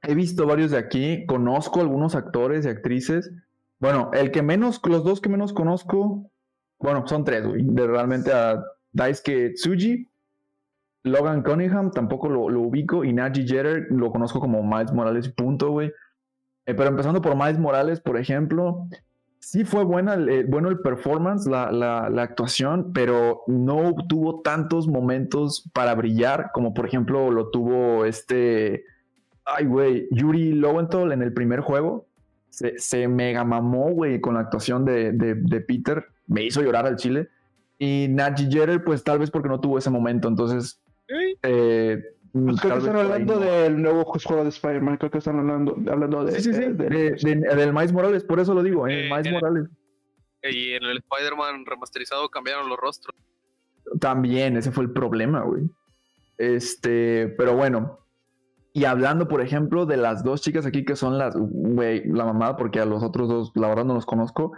[0.03, 3.31] He visto varios de aquí, conozco algunos actores y actrices.
[3.79, 6.31] Bueno, el que menos, los dos que menos conozco,
[6.79, 7.63] bueno, son tres, güey.
[7.63, 10.09] De realmente a Daisuke Tsuji,
[11.03, 15.91] Logan Cunningham, tampoco lo, ubico, y Najee Jeter lo conozco como Miles Morales, punto, güey.
[16.65, 18.87] Eh, pero empezando por Miles Morales, por ejemplo,
[19.39, 24.87] sí fue buena, eh, bueno el performance, la, la, la, actuación, pero no tuvo tantos
[24.87, 28.83] momentos para brillar como por ejemplo lo tuvo este,
[29.47, 32.05] ay güey, Yuri Lowenthal en el primer juego.
[32.49, 36.05] Se, se mega mamó, güey, con la actuación de, de, de, Peter.
[36.25, 37.29] Me hizo llorar al chile.
[37.77, 40.27] Y Najee Jeter, pues tal vez porque no tuvo ese momento.
[40.27, 40.81] Entonces,
[41.43, 42.01] eh,
[42.45, 46.33] creo que están hablando del nuevo juego de Spider-Man, creo que están hablando, hablando de,
[46.33, 49.67] sí, sí, sí, del Miles Morales, por eso lo digo, eh, Miles Morales.
[50.43, 53.15] y en el Spider-Man remasterizado cambiaron los rostros.
[53.99, 55.63] También, ese fue el problema, güey.
[56.37, 57.99] Este, pero bueno.
[58.73, 62.57] Y hablando, por ejemplo, de las dos chicas aquí que son las, güey, la mamada,
[62.57, 64.51] porque a los otros dos, la verdad, no los conozco.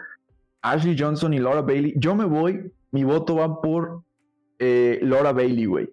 [0.61, 1.93] Ashley Johnson y Laura Bailey.
[1.95, 4.03] Yo me voy, mi voto va por
[4.57, 5.89] eh, Laura Bailey, güey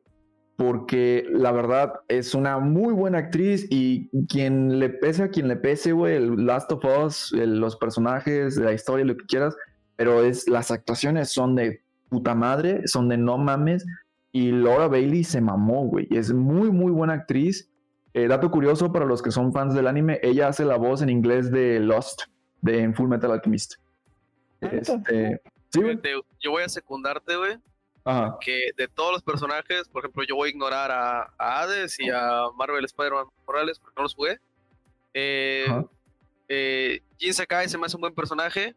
[0.57, 5.57] porque la verdad es una muy buena actriz y quien le pese a quien le
[5.57, 9.55] pese, güey, el Last of Us, los personajes, la historia, lo que quieras,
[9.97, 13.85] pero es las actuaciones son de puta madre, son de no mames
[14.33, 17.71] y Laura Bailey se mamó, güey, es muy muy buena actriz.
[18.15, 21.11] Eh, dato curioso para los que son fans del anime, ella hace la voz en
[21.11, 22.23] inglés de Lost,
[22.63, 23.75] de Full Metal Alchemist.
[24.63, 25.81] Ah, este, sí,
[26.41, 27.59] Yo voy a secundarte, güey
[28.41, 32.45] que de todos los personajes, por ejemplo, yo voy a ignorar a, Hades y a
[32.57, 34.39] Marvel Spider-Man Morales porque no los jugué.
[35.13, 35.67] Eh,
[36.49, 38.75] eh, Jin Sakai se me hace un buen personaje,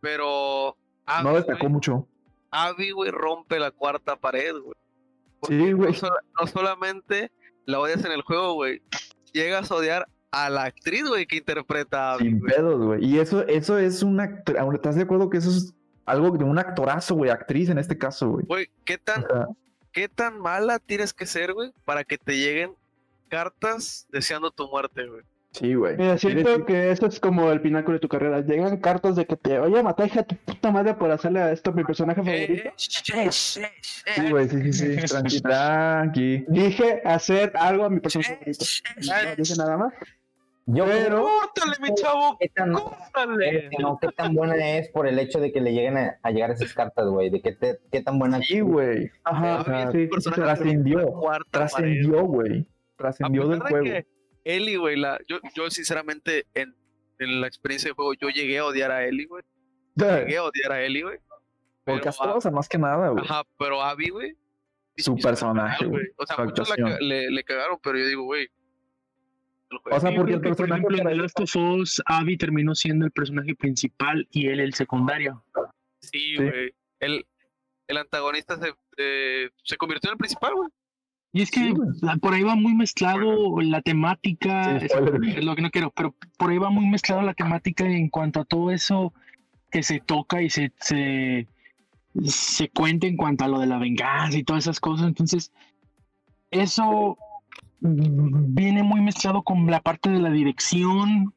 [0.00, 0.76] pero.
[1.22, 2.08] no destacó mucho.
[2.50, 4.76] Abby, güey, rompe la cuarta pared, güey.
[5.46, 5.94] Sí, güey.
[6.40, 7.30] No, solamente
[7.64, 8.82] la odias en el juego, güey.
[9.32, 12.24] Llegas a odiar a la actriz, güey, que interpreta a Abby.
[12.24, 13.04] Sin pedos, güey.
[13.04, 14.42] Y eso, eso es una.
[14.72, 15.74] ¿Estás de acuerdo que eso es
[16.06, 18.46] algo de un actorazo, güey, actriz en este caso, güey.
[18.46, 19.26] Güey, ¿qué tan,
[19.92, 22.74] ¿qué tan mala tienes que ser, güey, para que te lleguen
[23.28, 25.22] cartas deseando tu muerte, güey?
[25.50, 25.96] Sí, güey.
[25.96, 28.42] Mira, siento que eso es como el pináculo de tu carrera.
[28.42, 31.72] Llegan cartas de que te, oye, mataste a tu puta madre por hacerle a esto
[31.72, 32.70] mi personaje favorito.
[32.76, 33.62] sí,
[34.30, 35.06] güey, sí, sí, sí.
[35.06, 36.44] Tranqui, tranqui.
[36.48, 38.64] Dije hacer algo a mi personaje favorito.
[38.96, 39.94] No dije nada más.
[40.68, 43.70] Yo, pero, córtale, mi chavo, ¿qué tan, córtale.
[43.78, 46.74] No, qué tan buena es por el hecho de que le lleguen a, llegar esas
[46.74, 47.30] cartas, güey.
[47.30, 47.56] De qué,
[47.92, 49.08] qué tan buena Sí, güey.
[49.22, 51.20] Ajá, Ajá sí, trascendió.
[51.52, 52.66] Trascendió, güey.
[52.96, 54.06] Trascendió del juego.
[54.42, 56.74] Eli, güey, la, yo, yo sinceramente en,
[57.18, 59.44] en, la experiencia de juego, yo llegué a odiar a Eli, güey.
[59.94, 61.18] Llegué a odiar a Eli, güey.
[61.84, 63.24] Porque hasta más que nada, güey.
[63.24, 64.36] Ajá, pero Abby, güey.
[64.96, 66.06] Su personaje, güey.
[66.16, 68.48] O sea, muchos la, le, le cagaron, pero yo digo, güey,
[69.70, 73.12] o sea, porque el personaje por ejemplo, de Last of Us, Abby terminó siendo el
[73.12, 75.44] personaje principal y él el secundario.
[76.00, 76.72] Sí, güey.
[77.00, 77.26] El,
[77.88, 78.72] el, antagonista se,
[79.62, 80.68] se convirtió en el principal, güey.
[81.36, 81.74] Y es que
[82.22, 84.90] por ahí va muy mezclado la temática, es,
[85.44, 88.46] lo que no quiero, pero por ahí va muy mezclado la temática en cuanto a
[88.46, 89.12] todo eso
[89.70, 91.46] que se toca y se, se,
[92.24, 95.08] se cuenta en cuanto a lo de la venganza y todas esas cosas.
[95.08, 95.52] Entonces,
[96.50, 97.18] eso
[97.80, 101.32] viene muy mezclado con la parte de la dirección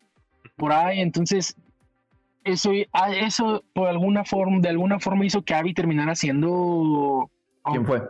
[0.56, 1.56] por ahí, entonces
[2.44, 7.30] eso, ah, eso por alguna forma, de alguna forma hizo que Abby terminara siendo
[7.72, 8.02] ¿Quién fue?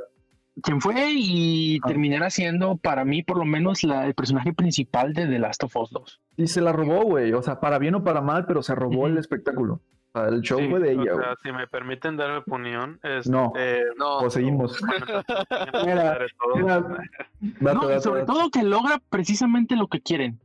[0.61, 1.13] ¿Quién fue?
[1.13, 1.87] Y ah.
[1.87, 5.75] terminara siendo, para mí, por lo menos, la, el personaje principal de The Last of
[5.75, 6.21] Us 2.
[6.37, 7.33] Y se la robó, güey.
[7.33, 9.81] O sea, para bien o para mal, pero se robó el espectáculo.
[10.15, 11.15] El show fue de ella.
[11.15, 13.53] O sea, si me permiten dar mi opinión, es, no,
[13.97, 14.77] no, o seguimos.
[18.01, 20.39] sobre todo que logra precisamente lo que quieren.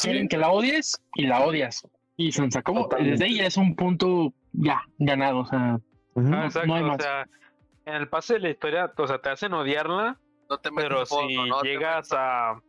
[0.00, 1.86] Quieren que la odies y la odias.
[2.16, 2.88] Y se acabó.
[2.98, 5.40] Desde ella es un punto ya ganado.
[5.40, 5.80] O sea,
[6.14, 7.00] no hay más.
[7.00, 7.26] O sea,
[7.86, 10.18] en el pase de la historia, o sea, te hacen odiarla,
[10.76, 11.16] pero si
[11.62, 12.60] llegas a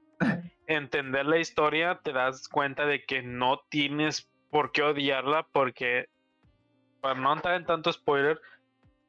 [0.68, 6.08] entender la historia, te das cuenta de que no tienes por qué odiarla, porque
[7.00, 8.40] para no entrar en tanto spoiler,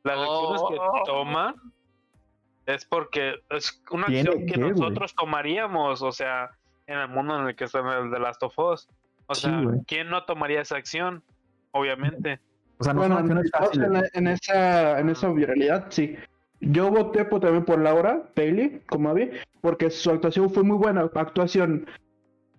[0.04, 1.54] las acciones que toma
[2.64, 6.52] es porque es una acción que nosotros tomaríamos, o sea,
[6.86, 8.88] en el mundo en el que está el de Last of Us.
[9.26, 11.22] O sea, ¿quién no tomaría esa acción?
[11.72, 12.40] Obviamente.
[12.78, 13.30] O sea, no bueno, en,
[14.14, 16.16] en, esa, en esa realidad, sí.
[16.60, 21.08] yo voté por, también por Laura Bailey, como había, porque su actuación fue muy buena.
[21.14, 21.86] Actuación,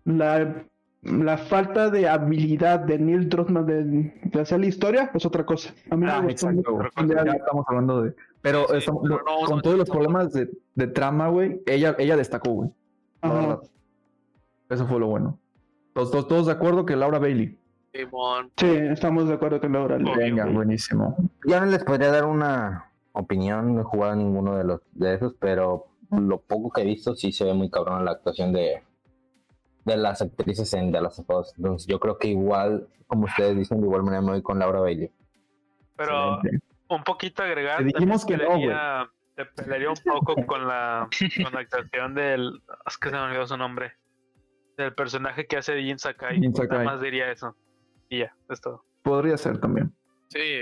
[0.06, 0.66] la,
[1.04, 5.74] la falta de habilidad de Neil Druckmann de, hacer la historia es otra cosa.
[5.90, 6.80] A mí ah, exacto.
[7.06, 8.16] Ya estamos hablando de.
[8.42, 8.66] Pero
[9.46, 12.70] con todos los problemas de, de trama, güey, ella, ella destacó, güey.
[14.70, 15.38] Eso fue lo bueno.
[15.94, 17.58] Todos, todos, todos de acuerdo que Laura Bailey.
[18.58, 19.98] Sí, estamos de acuerdo con Laura.
[20.18, 21.16] Venga, buenísimo.
[21.46, 25.36] Ya no les podría dar una opinión, no he jugado ninguno de los de esos,
[25.40, 28.82] pero lo poco que he visto sí se ve muy cabrón la actuación de,
[29.86, 31.54] de las actrices en The Last of Us.
[31.58, 34.80] Entonces yo creo que igual, como ustedes dicen, de igual manera me voy con Laura
[34.80, 35.12] Bailey.
[35.96, 36.40] Pero
[36.90, 37.80] un poquito agregar.
[37.80, 38.76] Te dijimos que no, güey.
[39.36, 41.10] Te pelearía un poco con la,
[41.44, 42.62] con la actuación del.
[42.86, 43.94] Es que se me olvidó su nombre.
[44.78, 46.40] Del personaje que hace Jin Sakai.
[46.40, 46.80] Jin Sakai.
[46.80, 47.56] Nada más diría eso.
[48.10, 48.84] Y ya, es todo.
[49.04, 49.94] Podría ser también.
[50.30, 50.62] Sí.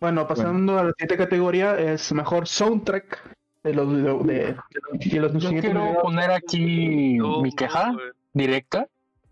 [0.00, 3.92] Bueno, pasando a la siguiente categoría, es mejor soundtrack de los
[4.26, 4.56] de,
[5.04, 7.92] de, los Yo quiero poner aquí mi queja
[8.32, 8.88] directa.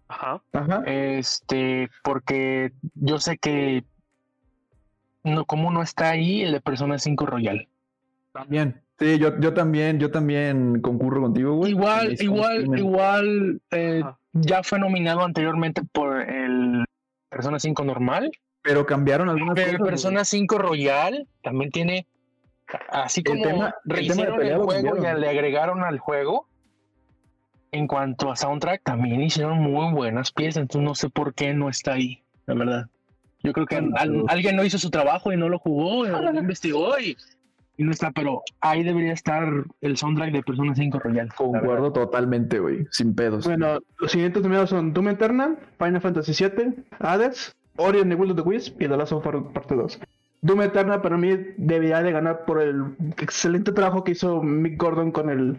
[0.08, 0.42] Ajá.
[0.52, 0.82] Ajá.
[0.86, 3.84] Este, porque yo sé que
[5.22, 7.68] no, como no está ahí el de Persona 5 Royal.
[8.32, 8.80] También.
[8.98, 11.72] Sí, yo, yo también, yo también concurro contigo, güey.
[11.72, 16.84] Igual, igual, igual, eh, ya fue nominado anteriormente por el
[17.30, 18.30] Persona 5 normal.
[18.62, 22.06] Pero cambiaron algunas Pero el Persona 5 Royal también tiene,
[22.90, 26.46] así como el rehicieron el, juego y le agregaron al juego,
[27.72, 31.68] en cuanto a soundtrack, también hicieron muy buenas piezas, entonces no sé por qué no
[31.68, 32.86] está ahí, la verdad.
[33.42, 33.80] Yo creo que
[34.28, 37.16] alguien no hizo su trabajo y no lo jugó, no lo investigó y
[37.80, 41.32] y no está, pero ahí debería estar el soundtrack de Persona 5 Royal.
[41.34, 43.46] Concuerdo totalmente, güey, sin pedos.
[43.46, 48.32] Bueno, los siguientes nominados son Doom Eternal, Final Fantasy VII, Hades, Ori and the Will
[48.32, 49.98] of the Wisp y The Last of Us Parte 2.
[50.42, 55.12] Doom Eternal para mí debería de ganar por el excelente trabajo que hizo Mick Gordon
[55.12, 55.58] con el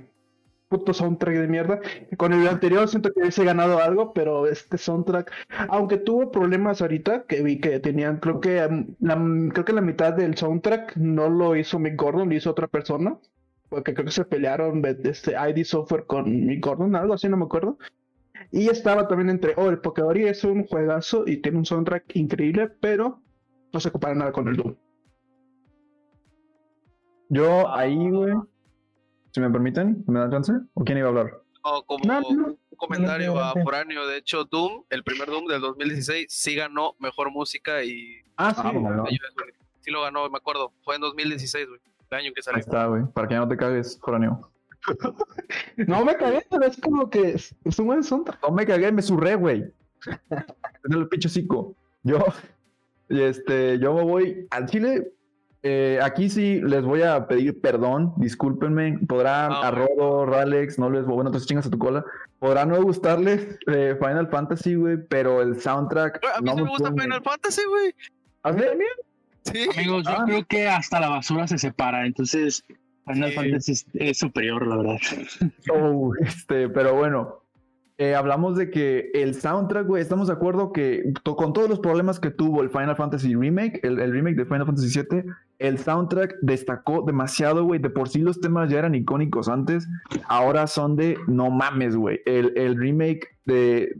[0.70, 1.82] puto soundtrack de mierda.
[2.18, 5.32] Con el anterior siento que hubiese ganado algo, pero este soundtrack,
[5.68, 8.68] aunque tuvo problemas ahorita, que vi que tenían, creo que
[9.00, 9.16] la,
[9.54, 13.18] creo que la mitad del soundtrack no lo hizo Mick Gordon, lo hizo otra persona.
[13.70, 17.46] Porque creo que se pelearon este ID Software con Mick Gordon, algo así, no me
[17.46, 17.78] acuerdo.
[18.52, 22.70] Y estaba también entre, oh, el Pokémon es un juegazo y tiene un soundtrack increíble,
[22.82, 23.21] pero
[23.74, 24.76] no se compara nada con el Doom.
[27.30, 28.34] Yo ahí, güey,
[29.32, 30.54] si me permiten, ¿me dan chance?
[30.74, 31.42] ¿O quién iba a hablar?
[31.86, 36.96] como un comentario a foráneo, de hecho, Doom, el primer Doom del 2016, sí ganó
[37.00, 38.22] mejor música y.
[38.36, 39.18] Ah, sí.
[39.82, 40.74] Sí lo ganó, me acuerdo.
[40.84, 41.80] Fue en 2016, güey.
[42.10, 42.58] El año que salió.
[42.58, 43.04] Ahí está, güey.
[43.14, 44.52] Para que no te cagues, foráneo.
[45.78, 48.42] no me cagué, pero es como que es, un buen soundtrack.
[48.44, 49.72] No me cagué, me surré, güey.
[50.30, 51.76] en el pinche cico.
[52.04, 52.20] Yo,
[53.12, 55.12] este, yo me voy al Chile
[55.64, 58.98] eh, aquí sí les voy a pedir perdón, discúlpenme.
[59.08, 62.04] Podrán ah, a Rodo, Ralex, no les bueno, entonces chingas a tu cola.
[62.40, 66.20] Podrá no gustarles eh, Final Fantasy, güey, pero el soundtrack.
[66.36, 67.94] A mí no me gusta Final Fantasy, güey.
[68.44, 68.64] ¿A mí
[69.44, 69.68] Sí.
[69.76, 70.24] Amigos, yo ah.
[70.26, 72.64] creo que hasta la basura se separa, entonces
[73.08, 74.98] Final Fantasy es, superior, la verdad.
[75.72, 77.41] Oh, este, pero bueno,
[78.02, 82.20] eh, hablamos de que el soundtrack, güey, estamos de acuerdo que con todos los problemas
[82.20, 85.26] que tuvo el Final Fantasy Remake, el, remake de Final Fantasy VII,
[85.60, 87.80] el soundtrack destacó demasiado, güey.
[87.80, 89.88] De por sí los temas ya eran icónicos antes,
[90.28, 92.22] ahora son de no mames, güey.
[92.26, 93.96] El, remake de,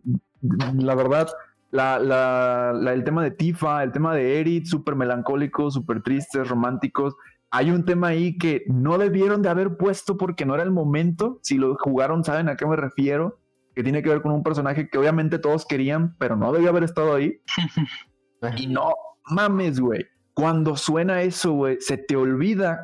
[0.74, 1.30] la verdad,
[1.72, 7.16] el tema de Tifa, el tema de Eric, súper melancólicos, súper tristes, románticos.
[7.52, 11.38] Hay un tema ahí que no debieron de haber puesto porque no era el momento.
[11.44, 13.41] Si lo jugaron, saben a qué me refiero
[13.76, 16.84] que tiene que ver con un personaje que obviamente todos querían, pero no debía haber
[16.84, 17.42] estado ahí.
[18.58, 18.94] y no
[19.26, 20.06] mames, güey.
[20.34, 22.84] Cuando suena eso, güey, se te olvida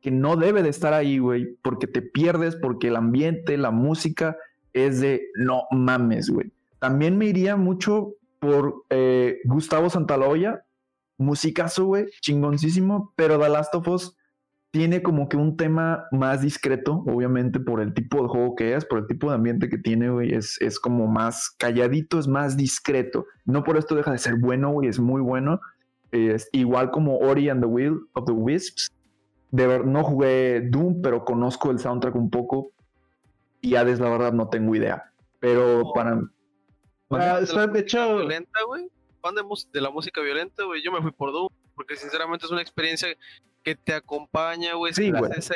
[0.00, 4.36] que no debe de estar ahí, güey, porque te pierdes, porque el ambiente, la música
[4.72, 6.52] es de no mames, güey.
[6.78, 10.64] También me iría mucho por eh, Gustavo Santaloya,
[11.16, 14.17] musicazo, güey, chingoncísimo, pero The Last of Us
[14.70, 18.84] tiene como que un tema más discreto, obviamente por el tipo de juego que es,
[18.84, 22.56] por el tipo de ambiente que tiene, güey, es, es como más calladito, es más
[22.56, 23.26] discreto.
[23.46, 25.60] No por esto deja de ser bueno, güey, es muy bueno.
[26.10, 28.90] Es igual como Ori and the Will of the Wisps.
[29.50, 32.70] De ver, no jugué Doom, pero conozco el soundtrack un poco.
[33.62, 35.10] Y Hades, la verdad, no tengo idea.
[35.40, 36.20] Pero para...
[37.10, 38.16] Ah, está hecho...
[38.16, 38.90] Violenta, güey.
[39.22, 40.82] Fan de, de la música violenta, güey.
[40.82, 43.08] Yo me fui por Doom porque sinceramente es una experiencia
[43.62, 44.92] que te acompaña, güey.
[44.94, 45.30] Sí, güey.
[45.36, 45.54] Esa,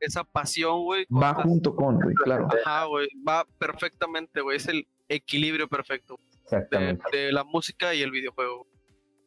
[0.00, 1.06] esa, pasión, güey.
[1.10, 2.48] Va junto con, güey, claro.
[2.64, 3.08] Ajá, güey.
[3.26, 4.56] Va perfectamente, güey.
[4.56, 6.18] Es el equilibrio perfecto.
[6.44, 7.04] Exactamente.
[7.12, 8.66] De, la música y el videojuego.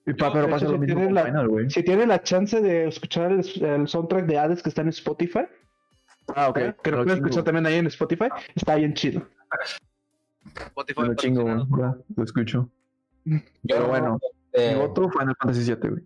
[0.05, 1.69] pero pasa lo mismo la, Final, güey.
[1.69, 5.45] Si tiene la chance de escuchar el, soundtrack de Hades que está en Spotify.
[6.35, 6.59] Ah, ok.
[6.83, 8.27] Que lo puedes escuchar también ahí en Spotify.
[8.55, 9.27] Está bien chido.
[10.55, 11.01] Spotify.
[11.01, 11.91] Lo chingo, güey.
[12.15, 12.69] Lo escucho.
[13.67, 14.19] Pero bueno,
[14.53, 16.03] eh, otro Final Fantasy VII, güey.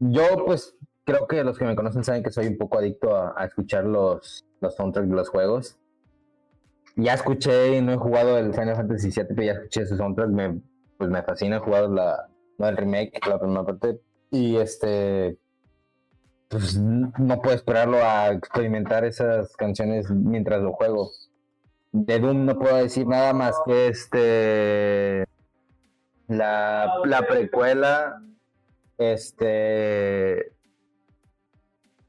[0.00, 3.44] Yo, pues, creo que los que me conocen saben que soy un poco adicto a,
[3.44, 5.78] escuchar los, los soundtracks de los juegos.
[6.96, 10.28] Ya escuché no he jugado el Final Fantasy VII, pero ya escuché ese soundtrack.
[10.30, 10.60] Me,
[10.98, 11.56] pues me fascina.
[11.56, 14.00] He jugado la, el remake, la primera parte.
[14.30, 15.38] Y este.
[16.48, 21.10] Pues no puedo esperarlo a experimentar esas canciones mientras lo juego.
[21.92, 25.24] De Doom no puedo decir nada más que este.
[26.26, 28.22] La, la precuela.
[28.98, 30.52] Este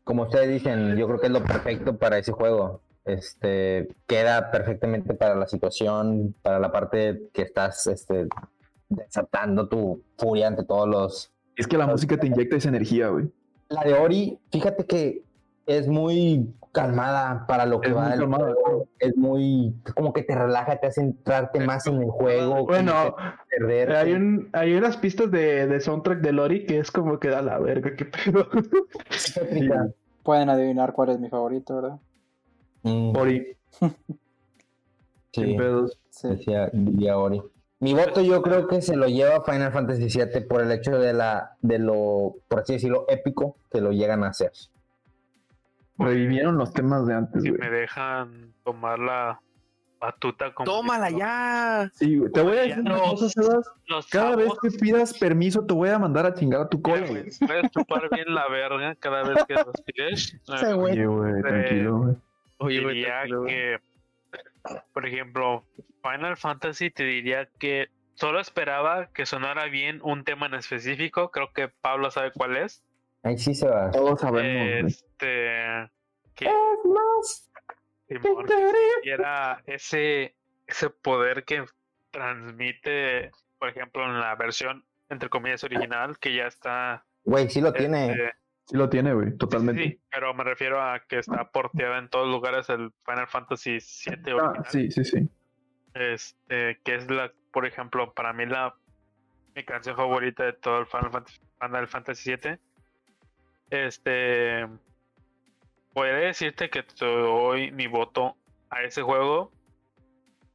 [0.10, 2.82] como ustedes dicen, yo creo que es lo perfecto para ese juego.
[3.06, 8.28] Este queda perfectamente para la situación, para la parte que estás este,
[8.90, 11.32] desatando tu furia ante todos los.
[11.56, 13.32] Es que la música te inyecta esa energía, güey.
[13.68, 15.22] La de Ori, fíjate que
[15.68, 18.14] es muy calmada para lo que va.
[19.00, 22.66] Es muy como que te relaja, te hace entrarte más en el juego.
[22.66, 23.16] Bueno,
[23.96, 27.42] hay, un, hay unas pistas de, de soundtrack de Lori que es como que da
[27.42, 28.48] la verga, qué pedo.
[30.24, 32.00] Pueden adivinar cuál es mi favorito, ¿verdad?
[32.84, 33.16] Mm.
[33.16, 33.58] Ori.
[35.32, 35.56] sí.
[35.56, 36.00] Pedos?
[36.22, 36.70] Decía,
[37.18, 37.42] Ori.
[37.82, 41.14] Mi voto yo creo que se lo lleva Final Fantasy VII por el hecho de
[41.14, 44.52] la de lo, por así decirlo, épico que lo llegan a hacer.
[46.00, 49.42] Revivieron los temas de antes, Si me dejan tomar la
[50.00, 51.92] batuta como ¡Tómala ya!
[51.94, 53.68] Sí, te voy a decir una cosa, Sebas.
[54.10, 57.26] Cada vez que pidas permiso, te voy a mandar a chingar a tu cola, güey.
[57.46, 60.40] Puedes chupar bien la verga cada vez que respires.
[60.46, 60.94] Sí, güey.
[60.94, 62.16] Oye, güey, tranquilo, güey.
[62.60, 63.06] Oye, güey,
[63.48, 63.78] que,
[64.94, 65.64] por ejemplo,
[66.02, 71.32] Final Fantasy te diría que solo esperaba que sonara bien un tema en específico.
[71.32, 72.84] Creo que Pablo sabe cuál es.
[73.24, 73.92] Ahí sí se va.
[73.92, 74.94] Todos sabemos.
[74.94, 75.90] Este.
[76.36, 77.52] Que, es más.
[79.04, 80.36] era ese,
[80.68, 81.66] ese poder que
[82.12, 87.06] transmite, por ejemplo, en la versión, entre comillas, original, que ya está.
[87.26, 88.12] Güey, sí lo tiene.
[88.12, 88.34] Este,
[88.66, 89.84] sí lo tiene, güey, totalmente.
[89.84, 94.32] Sí, pero me refiero a que está porteada en todos lugares el Final Fantasy VII
[94.32, 94.66] ah, original.
[94.70, 95.30] sí, sí, sí.
[95.94, 98.76] Este, que es la, por ejemplo, para mí la
[99.56, 102.60] mi canción favorita de todo el Final Fantasy, Final Fantasy VII
[103.70, 104.68] este.
[105.94, 108.36] Podría decirte que te doy mi voto
[108.70, 109.52] a ese juego.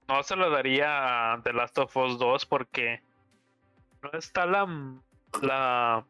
[0.08, 3.02] No se lo daría a The Last of Us 2 porque
[4.02, 4.66] no está la.
[5.42, 6.04] la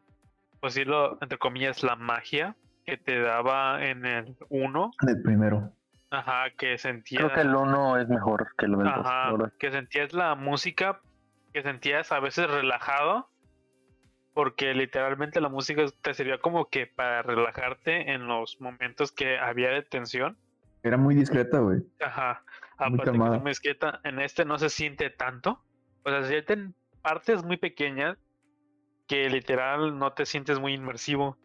[0.59, 4.91] pues decirlo, entre comillas, la magia que te daba en el 1.
[5.01, 5.71] En el primero.
[6.11, 7.23] Ajá, que sentías.
[7.23, 8.83] Creo que el 1 es mejor que el 2.
[8.85, 11.01] Ajá, que sentías la música,
[11.53, 13.29] que sentías a veces relajado
[14.35, 19.69] porque literalmente la música te servía como que para relajarte en los momentos que había
[19.69, 20.37] de tensión.
[20.83, 21.79] Era muy discreta, güey.
[22.01, 22.43] Ajá.
[22.77, 25.63] Aparte que muy discreta, en este no se siente tanto.
[26.03, 28.17] O sea, se sienten partes muy pequeñas
[29.07, 31.37] que literal no te sientes muy inmersivo.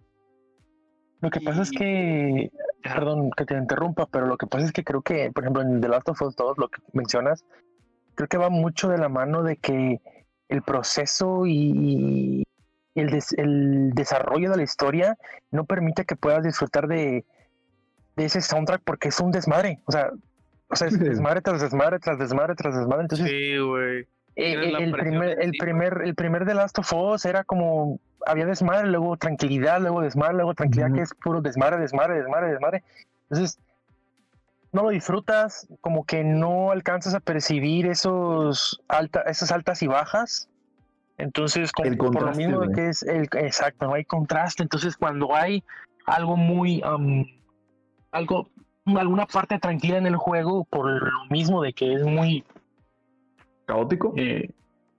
[1.20, 2.50] Lo que pasa es que,
[2.82, 5.80] perdón que te interrumpa, pero lo que pasa es que creo que, por ejemplo, en
[5.80, 7.44] The Last of Us 2, lo que mencionas,
[8.16, 10.00] creo que va mucho de la mano de que
[10.48, 12.42] el proceso y,
[12.94, 15.16] el, desarrollo de la historia
[15.50, 17.24] no permite que puedas disfrutar de,
[18.16, 19.80] ese soundtrack porque es un desmadre.
[19.86, 20.10] O sea,
[20.68, 23.02] o sea, es desmadre tras desmadre tras desmadre tras desmadre.
[23.02, 24.06] Entonces, sí, güey.
[24.36, 28.88] Eh, el, primer, el, primer, el primer The Last of Us era como había desmadre,
[28.88, 32.84] luego tranquilidad, luego desmadre, luego tranquilidad, que es puro desmadre, desmadre, desmadre, desmadre.
[33.28, 33.58] Entonces,
[34.72, 40.48] no lo disfrutas, como que no alcanzas a percibir esos alta, esas altas y bajas
[41.20, 44.62] entonces, por lo mismo que es el exacto, no hay contraste.
[44.62, 45.62] Entonces, cuando hay
[46.06, 46.82] algo muy,
[48.10, 48.48] algo,
[48.86, 52.44] alguna parte tranquila en el juego, por lo mismo de que es muy
[53.66, 54.14] caótico.
[54.16, 54.50] Eh,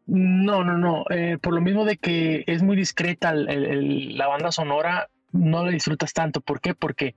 [0.06, 1.06] no, no, no.
[1.10, 6.14] Eh, por lo mismo de que es muy discreta la banda sonora, no la disfrutas
[6.14, 6.42] tanto.
[6.42, 6.76] ¿Por qué?
[6.76, 7.16] Porque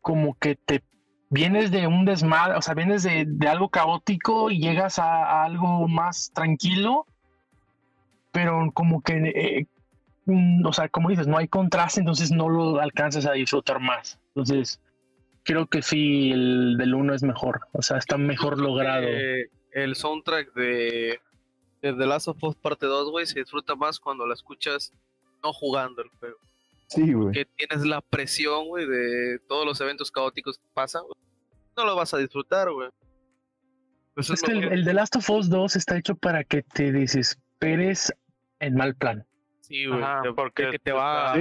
[0.00, 0.82] como que te
[1.30, 6.30] vienes de un desmadre, o sea, vienes de, algo caótico y llegas a algo más
[6.34, 7.06] tranquilo
[8.34, 9.66] pero como que, eh,
[10.26, 14.18] mm, o sea, como dices, no hay contraste, entonces no lo alcanzas a disfrutar más.
[14.34, 14.80] Entonces,
[15.44, 19.06] creo que sí, el del 1 es mejor, o sea, está mejor logrado.
[19.06, 21.20] el soundtrack de,
[21.80, 24.92] de The Last of Us Parte 2, güey, se disfruta más cuando la escuchas
[25.40, 26.38] no jugando el juego.
[26.88, 27.32] Sí, güey.
[27.32, 31.02] Que tienes la presión, güey, de todos los eventos caóticos que pasan.
[31.76, 32.88] No lo vas a disfrutar, güey.
[34.16, 38.12] es, que el, el, The Last of Us 2 está hecho para que te desesperes
[38.60, 39.26] en mal plan.
[39.60, 40.02] Sí, güey.
[40.36, 41.34] porque te, va.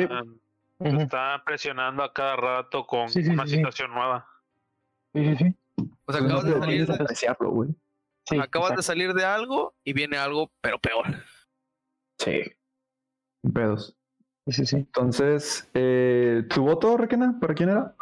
[0.79, 4.27] Está, presionando a cada rato con una situación nueva.
[5.13, 5.55] Sí, sí, sí.
[6.05, 8.39] O sea, acabas de salir de...
[8.39, 11.05] acabas de salir de algo y viene algo, pero peor.
[12.17, 12.41] Sí.
[13.53, 13.97] Pedos.
[14.47, 14.77] Sí, sí.
[14.77, 17.37] Entonces, eh, ¿tu voto, Requena?
[17.39, 17.95] ¿Para quién era?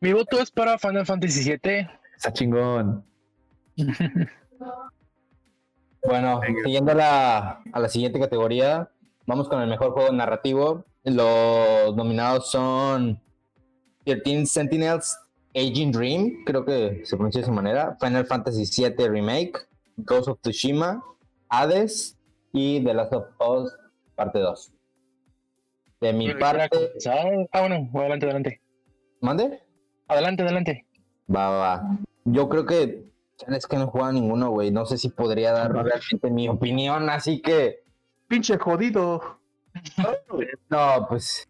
[0.00, 1.88] Mi voto es para Final Fantasy VII.
[2.16, 3.04] Está chingón.
[6.06, 8.90] bueno, siguiendo a la, a la siguiente categoría,
[9.26, 10.84] vamos con el mejor juego narrativo.
[11.04, 13.20] Los nominados son
[14.04, 15.18] 13 Sentinels,
[15.54, 19.52] Aging Dream, creo que se pronuncia de esa manera, Final Fantasy VII Remake,
[19.96, 21.02] Ghost of Tsushima,
[21.48, 22.16] Hades
[22.52, 23.72] y The Last of Us
[24.16, 24.72] parte 2.
[26.00, 26.92] De mi parte.
[27.52, 28.60] Ah, bueno, adelante, adelante.
[29.20, 29.60] ¿Mande?
[30.08, 30.86] Adelante, adelante.
[31.34, 31.98] Va, va.
[32.24, 33.04] Yo creo que.
[33.48, 34.70] Es que no he ninguno, güey.
[34.70, 37.84] No sé si podría dar realmente mi opinión, así que.
[38.28, 39.40] Pinche jodido.
[40.70, 41.48] No, pues.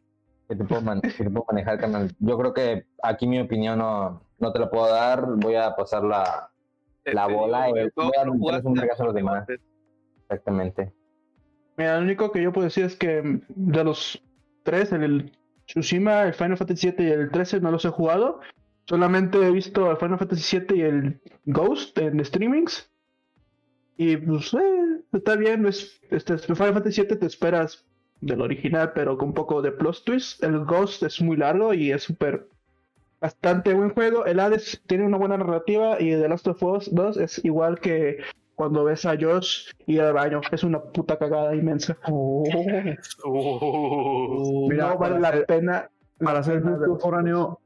[0.48, 2.14] Que te puedo, manejar, canal.
[2.20, 5.24] Yo creo que aquí mi opinión no, no te la puedo dar.
[5.36, 6.50] Voy a pasar la,
[7.04, 7.68] la bola.
[7.70, 9.46] y voy a dar un regazo a los demás.
[10.22, 10.92] Exactamente.
[11.76, 14.22] Mira, lo único que yo puedo decir es que de los
[14.62, 15.32] tres, el
[15.66, 18.40] Tsushima, el Final Fantasy VII y el 13 no los he jugado.
[18.86, 22.88] Solamente he visto el Final Fantasy VII y el Ghost en streamings.
[23.96, 25.66] Y pues, eh, está bien.
[25.66, 27.84] Es, este, Final Fantasy VII te esperas
[28.20, 30.42] del original, pero con un poco de plus twist.
[30.42, 32.48] El Ghost es muy largo y es súper.
[33.20, 34.24] Bastante buen juego.
[34.26, 38.18] El Hades tiene una buena narrativa y The Last of Us 2 es igual que
[38.54, 40.42] cuando ves a Josh ir al baño.
[40.52, 41.96] Es una puta cagada inmensa.
[43.24, 44.68] Oh.
[44.68, 45.90] Mira, no vale la pena.
[46.18, 47.60] Para ser justo foráneo,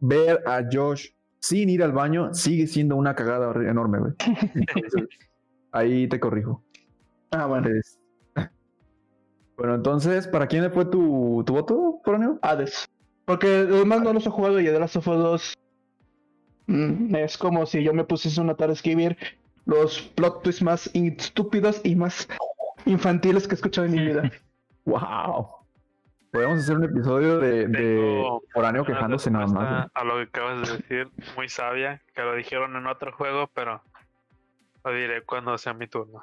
[0.00, 4.12] ver a Josh sin ir al baño sigue siendo una cagada enorme, güey.
[5.72, 6.62] ahí te corrijo.
[7.30, 7.68] Ah, bueno.
[9.56, 12.38] Bueno, entonces, ¿para quién fue tu, tu voto, foráneo?
[12.42, 12.88] Hades.
[13.26, 15.54] Porque los demás no los he jugado y de las of 2
[16.66, 19.16] mm, es como si yo me pusiese una tarde a escribir
[19.66, 22.26] los plot twists más estúpidos y más
[22.86, 24.32] infantiles que he escuchado en mi vida.
[24.84, 25.59] ¡Wow!
[26.30, 29.90] Podemos hacer un episodio de, de Foráneo quejándose nada más.
[29.94, 33.82] A lo que acabas de decir, muy sabia, que lo dijeron en otro juego, pero
[34.84, 36.22] lo diré cuando sea mi turno.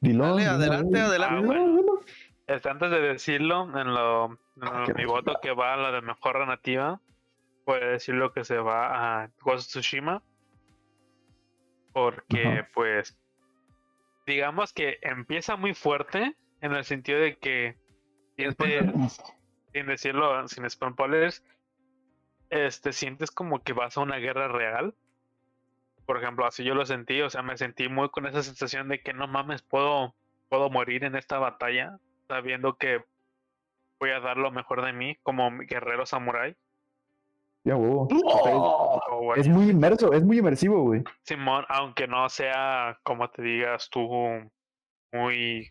[0.00, 1.54] Dilo, Dale, adelante, adelante.
[1.56, 5.90] Ah, este, antes de decirlo, en, lo, en ah, mi voto que va a la
[5.90, 7.00] de mejor narrativa,
[7.64, 10.22] puede decir lo que se va a Ghost Tsushima
[11.98, 13.18] porque pues
[14.24, 17.76] digamos que empieza muy fuerte en el sentido de que
[19.72, 21.44] sin decirlo sin spoilers
[22.50, 24.94] este sientes como que vas a una guerra real.
[26.06, 29.02] Por ejemplo así yo lo sentí o sea me sentí muy con esa sensación de
[29.02, 30.14] que no mames puedo
[30.48, 33.04] puedo morir en esta batalla sabiendo que
[34.00, 36.56] voy a dar lo mejor de mí como guerrero samurái.
[39.36, 41.02] Es muy inmerso, es muy inmersivo, güey.
[41.22, 44.08] Simón, aunque no sea, como te digas tú,
[45.12, 45.68] muy.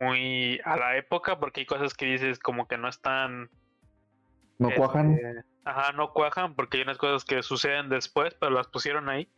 [0.00, 3.50] Muy a la época, porque hay cosas que dices como que no están.
[4.58, 5.12] No cuajan.
[5.12, 9.28] Este, ajá, no cuajan, porque hay unas cosas que suceden después, pero las pusieron ahí.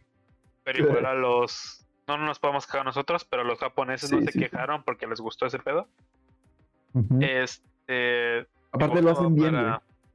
[0.65, 1.87] Pero igual a los.
[2.07, 5.59] No, nos podemos quejar nosotros, pero los japoneses no se quejaron porque les gustó ese
[5.59, 5.89] pedo.
[7.21, 8.47] Este.
[8.73, 9.57] Aparte lo hacen bien,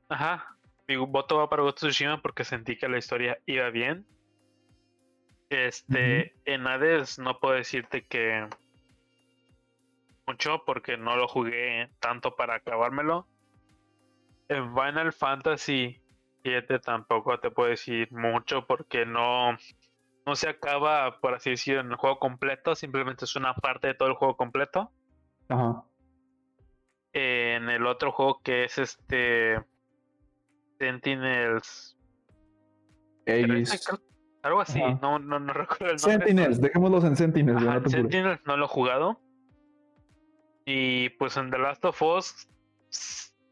[0.09, 4.05] Ajá mi voto va para Ghost Tsushima porque sentí que la historia iba bien.
[5.49, 8.47] Este, en Hades no puedo decirte que
[10.27, 13.27] mucho porque no lo jugué tanto para acabármelo.
[14.49, 16.01] En Final Fantasy
[16.43, 19.57] 7 tampoco te puedo decir mucho porque no,
[20.25, 23.93] no se acaba, por así decirlo, en el juego completo, simplemente es una parte de
[23.93, 24.91] todo el juego completo.
[25.49, 25.83] Ajá.
[27.13, 29.63] En el otro juego que es este
[30.79, 31.97] Sentinels.
[34.43, 36.27] Algo así, no, no, no, recuerdo el nombre.
[36.27, 37.61] Sentinels, dejémoslos en Sentinels.
[37.61, 39.19] no Sentinels no lo he jugado.
[40.69, 42.45] Y pues en The Last of Us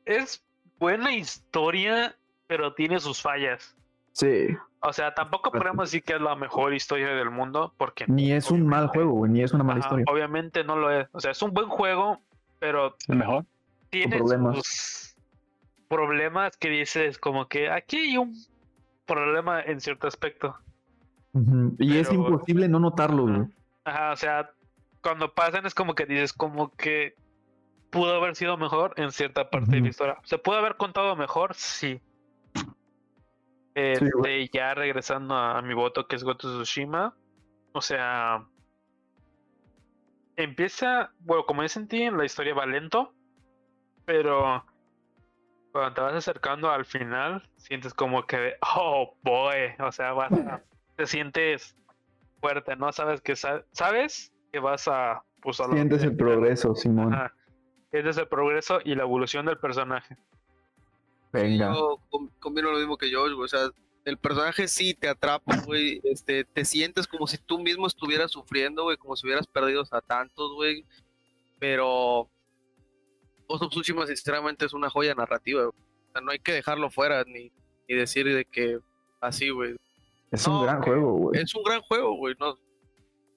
[0.03, 0.45] es
[0.77, 2.13] buena historia,
[2.45, 3.73] pero tiene sus fallas.
[4.11, 4.49] Sí.
[4.81, 8.03] O sea, tampoco podemos decir que es la mejor historia del mundo, porque...
[8.09, 10.03] Ni es un mal juego, ni es una mala historia.
[10.09, 11.07] Obviamente no lo es.
[11.13, 12.19] O sea, es un buen juego,
[12.59, 12.97] pero...
[13.07, 13.45] ¿El mejor?
[13.89, 15.15] Tiene sus
[15.87, 18.35] problemas que dices como que aquí hay un
[19.05, 20.57] problema en cierto aspecto.
[21.79, 23.47] Y es imposible no notarlo,
[23.85, 24.51] Ajá, o sea,
[25.05, 27.15] cuando pasan es como que dices como que
[27.91, 30.17] pudo haber sido mejor en cierta parte de la historia.
[30.23, 31.53] ¿Se pudo haber contado mejor?
[31.53, 32.01] Sí.
[33.75, 37.15] Este, ya regresando a, mi voto que es Goto Tsushima.
[37.73, 38.47] O sea,
[40.37, 43.13] empieza, bueno, como yo sentí, la historia va lento,
[44.05, 44.65] pero
[45.71, 50.33] cuando te vas acercando al final, sientes como que, oh boy, o sea, vas
[50.95, 51.77] te sientes
[52.41, 52.91] fuerte, ¿no?
[52.91, 55.21] Sabes que sabes que vas a...
[55.41, 57.13] Pues, sientes el progreso, Simón.
[57.91, 60.15] Sientes el progreso y la evolución del personaje.
[61.33, 61.73] Venga.
[61.73, 61.99] Yo
[62.39, 63.69] combino lo mismo que yo, o sea,
[64.05, 68.83] el personaje sí te atrapa, güey, este, te sientes como si tú mismo estuvieras sufriendo,
[68.83, 70.85] güey, como si hubieras perdido a tantos, güey,
[71.59, 72.29] pero
[73.49, 75.73] Ghost of Tsushima sinceramente es una joya narrativa, O
[76.13, 77.51] sea, no hay que dejarlo fuera ni,
[77.89, 78.79] ni decir de que
[79.19, 79.75] así, güey.
[80.31, 81.41] Es un gran juego, güey.
[81.41, 82.55] Es un gran juego, güey, no,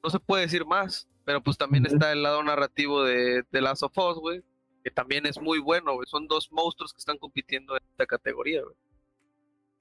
[0.09, 3.83] no se puede decir más, pero pues también está el lado narrativo de, de Last
[3.83, 4.43] of Us, güey,
[4.83, 6.07] que también es muy bueno, güey.
[6.07, 8.75] Son dos monstruos que están compitiendo en esta categoría, güey.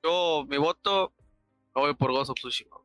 [0.03, 1.13] Yo, mi voto,
[1.73, 2.75] no voy por Ghost of Tsushima.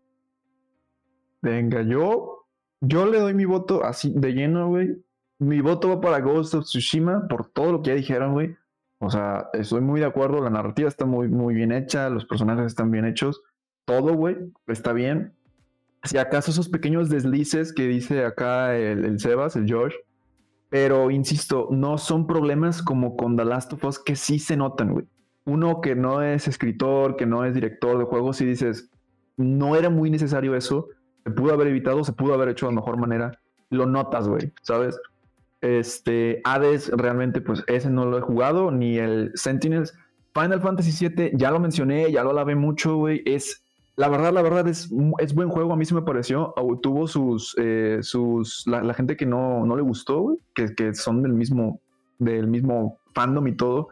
[1.41, 2.47] Venga, yo,
[2.81, 5.05] yo le doy mi voto así de lleno, güey.
[5.41, 8.57] Mi voto va para Ghost of Tsushima por todo lo que ya dijeron, güey.
[9.01, 12.67] O sea, estoy muy de acuerdo, la narrativa está muy, muy bien hecha, los personajes
[12.67, 13.43] están bien hechos,
[13.85, 14.37] todo, güey,
[14.69, 15.35] está bien.
[16.05, 19.97] Si acaso esos pequeños deslices que dice acá el, el Sebas, el George,
[20.69, 24.93] pero insisto, no son problemas como con The Last of Us que sí se notan,
[24.93, 25.07] güey
[25.45, 28.91] uno que no es escritor, que no es director de juegos, y dices,
[29.37, 30.89] no era muy necesario eso,
[31.25, 33.39] se pudo haber evitado, se pudo haber hecho de mejor manera,
[33.71, 34.99] lo notas, güey, ¿sabes?
[35.61, 39.95] Este, Hades realmente, pues ese no lo he jugado, ni el Sentinels.
[40.35, 43.62] Final Fantasy VII, ya lo mencioné, ya lo alabé mucho, güey, es,
[43.97, 47.55] la verdad, la verdad es, es buen juego, a mí se me pareció, tuvo sus,
[47.59, 51.81] eh, sus, la, gente que no, no le gustó, que, que son del mismo,
[52.19, 53.89] del mismo fandom y todo,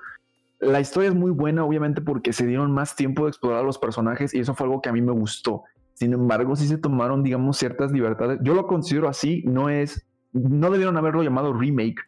[0.61, 3.79] la historia es muy buena, obviamente, porque se dieron más tiempo de explorar a los
[3.79, 5.65] personajes y eso fue algo que a mí me gustó.
[5.95, 8.39] Sin embargo, sí se tomaron, digamos, ciertas libertades.
[8.43, 12.01] Yo lo considero así, no es, no debieron haberlo llamado remake.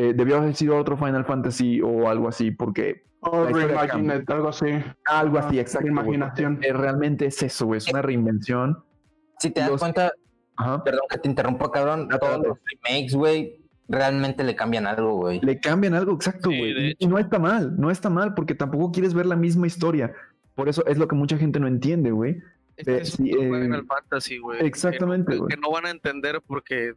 [0.00, 4.66] Eh, debió haber sido otro Final Fantasy o algo así, porque o Reimagined, algo así.
[5.04, 5.88] Algo así, ah, exacto.
[5.88, 6.60] Imaginación.
[6.62, 8.78] Eh, realmente es eso, es una reinvención.
[9.40, 10.12] Si te das cuenta,
[10.84, 15.40] perdón que te interrumpa, cabrón, todos los remakes, güey, realmente le cambian algo, güey.
[15.40, 16.94] Le cambian algo, exacto, güey.
[16.96, 20.14] y no está mal, no está mal, porque tampoco quieres ver la misma historia.
[20.54, 22.40] Por eso es lo que mucha gente no entiende, güey.
[22.76, 24.64] Es que es eh, fantasy, güey.
[24.64, 25.48] Exactamente, güey.
[25.48, 26.94] Que, no van a entender porque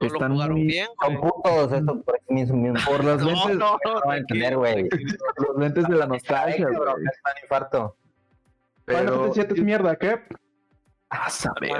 [0.00, 0.66] no Están lo jugaron muy...
[0.66, 1.12] bien, güey.
[1.12, 2.74] Son putos, eso por mismo.
[2.86, 3.56] Por las lentes.
[3.56, 4.88] No, no, no, entender, güey.
[5.36, 6.78] Los lentes de la nostalgia, güey.
[6.78, 7.96] Están infarto.
[8.84, 9.28] Pero...
[9.28, 10.20] te sientes mierda, ¿qué?
[11.10, 11.72] Ah, saber,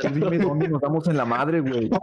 [0.00, 1.90] tú dime dónde nos damos en la madre, güey.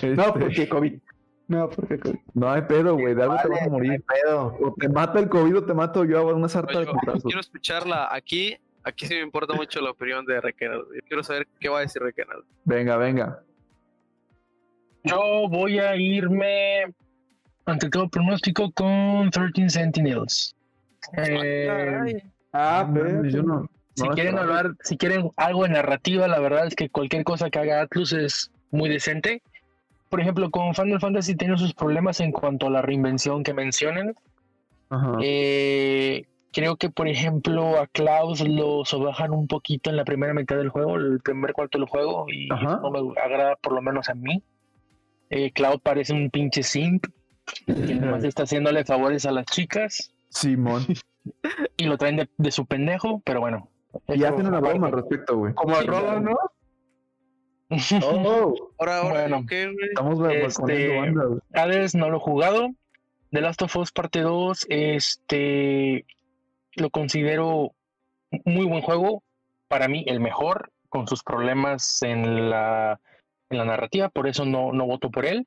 [0.00, 0.98] No, este, porque COVID.
[1.46, 2.18] No, porque COVID.
[2.32, 3.14] No hay pedo, güey.
[3.14, 4.02] De algo te vas a morir.
[4.02, 4.56] pedo.
[4.60, 7.22] O te mata el COVID o te mato yo a una sarta de putazos.
[7.22, 8.56] Quiero escucharla aquí.
[8.82, 10.84] Aquí sí me importa mucho la opinión de Rekenal.
[10.92, 12.44] Yo quiero saber qué va a decir Rekenal.
[12.64, 13.42] Venga, venga.
[15.04, 16.84] Yo voy a irme
[17.66, 20.54] ante todo pronóstico con 13 Sentinels.
[21.16, 23.68] Eh, ah, pero yo no.
[23.94, 27.60] Si quieren hablar, si quieren algo de narrativa, la verdad es que cualquier cosa que
[27.60, 29.40] haga Atlus es muy decente
[30.14, 34.14] por ejemplo, con Final Fantasy tiene sus problemas en cuanto a la reinvención que mencionan.
[35.20, 40.56] Eh, creo que, por ejemplo, a Klaus lo sobajan un poquito en la primera mitad
[40.56, 44.14] del juego, el primer cuarto del juego, y no me agrada, por lo menos a
[44.14, 44.40] mí.
[45.36, 47.06] Eh, Cloud parece un pinche simp
[47.66, 50.14] que además está haciéndole favores a las chicas.
[50.28, 50.86] Simón.
[51.76, 53.68] Y lo traen de, su pendejo, pero bueno.
[54.06, 55.52] Y hacen una broma al respecto, güey.
[55.54, 56.36] Como el Roland, ¿no?
[58.04, 61.12] Oh, ahora, bueno, estamos este,
[61.52, 62.68] Hades no lo he jugado.
[63.32, 66.04] The Last of Us Parte 2, este
[66.76, 67.72] lo considero
[68.44, 69.24] muy buen juego.
[69.66, 73.00] Para mí, el mejor, con sus problemas en la,
[73.54, 75.46] en la narrativa, por eso no, no voto por él.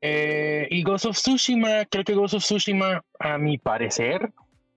[0.00, 4.32] Eh, y Ghost of Tsushima, creo que Ghost of Tsushima, a mi parecer,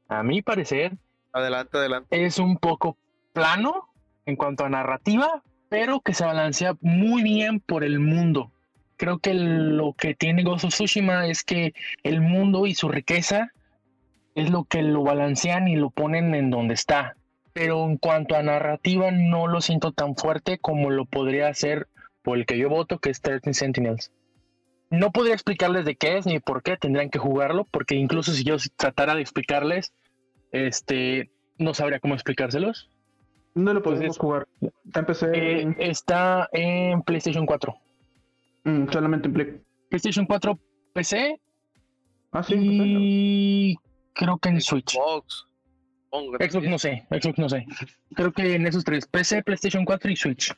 [0.07, 0.93] a mi parecer,
[1.33, 2.25] adelante, adelante.
[2.25, 2.97] Es un poco
[3.33, 3.89] plano
[4.25, 8.51] en cuanto a narrativa, pero que se balancea muy bien por el mundo.
[8.95, 11.73] Creo que lo que tiene Ghost of Tsushima es que
[12.03, 13.51] el mundo y su riqueza
[14.33, 17.15] es lo que lo balancean y lo ponen en donde está.
[17.53, 21.87] Pero en cuanto a narrativa no lo siento tan fuerte como lo podría hacer
[22.27, 24.11] por el que yo voto, que es 13 Sentinels.
[24.89, 28.43] No podría explicarles de qué es ni por qué tendrían que jugarlo, porque incluso si
[28.43, 29.93] yo tratara de explicarles,
[30.51, 32.89] este, no sabría cómo explicárselos.
[33.55, 34.45] ¿Dónde lo podemos jugar?
[34.85, 37.73] Está en eh, está en PlayStation 4.
[38.65, 39.61] Mm, solamente en Play.
[39.87, 40.59] PlayStation 4
[40.91, 41.39] PC.
[42.33, 42.55] Ah, sí.
[42.57, 43.77] Y
[44.11, 44.95] creo que en Switch.
[44.95, 45.47] Xbox.
[46.11, 47.65] Xbox no sé, Xbox no sé.
[48.15, 50.53] Creo que en esos tres, PC, PlayStation 4 y Switch.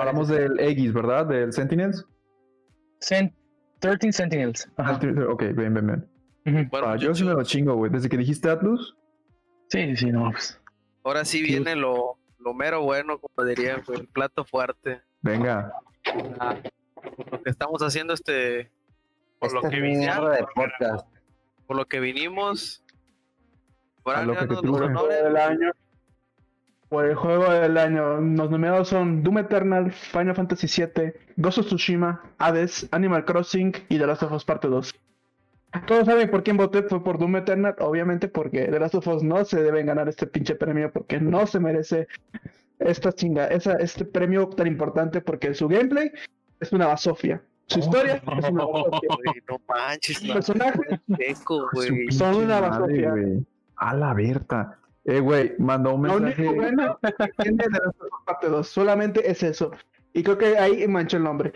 [0.00, 1.26] Hablamos del Aegis, ¿verdad?
[1.26, 2.06] Del Sentinels.
[3.80, 4.68] 13 Sentinels.
[5.28, 5.86] Ok, bien, bien,
[6.44, 6.68] bien.
[6.70, 7.90] bueno, ah, yo sí me lo chingo, güey.
[7.90, 8.96] Desde que dijiste Atlus.
[9.68, 10.30] Sí, sí, no.
[10.30, 10.60] Pues.
[11.04, 15.00] Ahora sí viene lo, lo mero bueno, como diría, el plato fuerte.
[15.22, 15.72] Venga.
[16.38, 16.56] Ah,
[17.30, 18.70] lo que estamos haciendo este.
[19.38, 20.30] Por lo que vinimos.
[20.30, 21.06] De podcast.
[21.66, 22.82] Por lo que vinimos.
[24.02, 25.72] Por lo que te del año.
[26.90, 31.66] Por el juego del año, los nominados son Doom Eternal, Final Fantasy VII, Ghost of
[31.66, 34.92] Tsushima, Hades, Animal Crossing y The Last of Us Parte 2.
[35.86, 39.22] Todos saben por quién voté, fue por Doom Eternal, obviamente porque The Last of Us
[39.22, 42.08] no se deben ganar este pinche premio porque no se merece
[42.80, 46.10] esta chinga, esa, este premio tan importante porque su gameplay
[46.58, 47.40] es una basofia.
[47.66, 49.42] Su historia es una basofia.
[49.48, 50.98] no manches, personajes
[52.10, 53.14] son una basofia.
[53.76, 54.79] A la Berta.
[55.04, 56.44] Eh, güey, mandó un mensaje.
[56.44, 57.80] Lo único de
[58.26, 59.70] parte 2, solamente es eso.
[60.12, 61.52] Y creo que ahí manchó el nombre.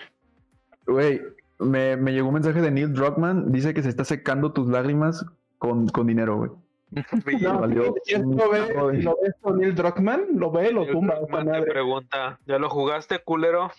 [0.87, 1.21] Güey,
[1.59, 3.53] me, me, llegó un mensaje de Neil Druckmann.
[3.53, 5.25] Dice que se está secando tus lágrimas
[5.59, 6.51] con, con dinero, güey.
[7.41, 11.19] No, lo, ve, lo ves con Neil Druckmann, lo ve, lo tumba.
[11.27, 13.71] Te pregunta, ¿ya lo jugaste, culero?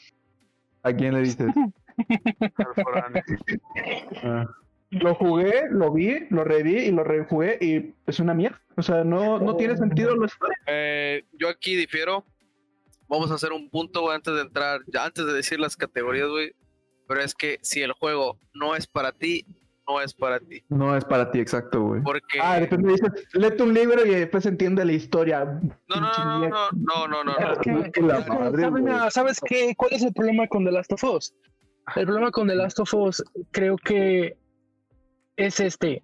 [0.84, 1.53] ¿A quién le dices?
[4.24, 4.45] ah
[4.99, 8.61] lo jugué, lo vi, lo reví y lo rejugué y es una mierda.
[8.77, 10.27] O sea, no, no tiene sentido lo
[10.67, 12.25] eh, Yo aquí difiero.
[13.07, 16.53] Vamos a hacer un punto, antes de entrar, ya antes de decir las categorías, güey.
[17.07, 19.45] Pero es que si el juego no es para ti,
[19.87, 20.63] no es para ti.
[20.69, 22.01] No es para ti, exacto, güey.
[22.01, 22.39] Porque...
[22.41, 25.45] Ah, después me dices, léete un libro y después entiende la historia.
[25.45, 27.33] No, no, no, no, no, no, no.
[27.63, 29.75] ¿Sabes, ¿Sabes qué?
[29.77, 31.35] ¿Cuál es el problema con The Last of Us?
[31.95, 34.35] El problema con The Last of Us creo que
[35.38, 36.03] es este.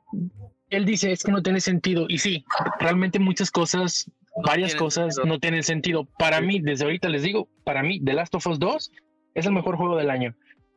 [0.69, 2.05] Él dice, es que no tiene sentido.
[2.07, 2.45] Y sí,
[2.79, 4.09] realmente muchas cosas,
[4.43, 6.05] varias cosas no tienen sentido.
[6.17, 8.91] Para mí, desde ahorita les digo, para mí, The Last of Us 2
[9.36, 10.36] es el mejor juego del año.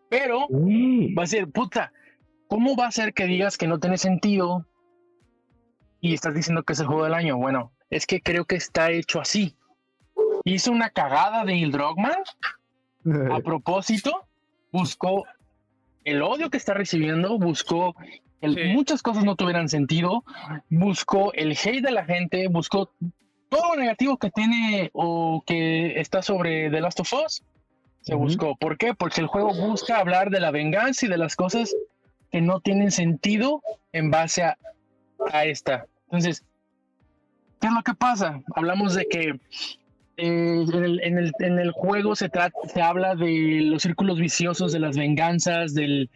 [0.09, 1.93] Pero va a ser, puta,
[2.49, 4.67] ¿cómo va a ser que digas que no tiene sentido
[6.01, 7.37] y estás diciendo que es el juego del año?
[7.37, 9.57] Bueno, es que creo que está hecho así.
[10.45, 12.23] Hizo una cagada de Drogman
[13.33, 14.27] a propósito,
[14.73, 15.25] buscó
[16.05, 17.95] el odio que está recibiendo, buscó
[18.73, 20.25] muchas cosas no tuvieran sentido,
[20.69, 22.91] buscó el hate de la gente, buscó
[23.49, 27.43] todo lo negativo que tiene o que está sobre The Last of Us,
[28.01, 28.57] se buscó.
[28.57, 28.95] ¿Por qué?
[28.95, 31.75] Porque el juego busca hablar de la venganza y de las cosas
[32.31, 34.59] que no tienen sentido en base a,
[35.33, 35.87] a esta.
[36.07, 36.45] Entonces,
[37.61, 38.43] ¿qué es lo que pasa?
[38.55, 39.41] Hablamos de que
[40.17, 44.19] eh, en, el, en, el, en, el, juego se, trata, se habla de los círculos
[44.19, 46.11] viciosos, de las venganzas, del,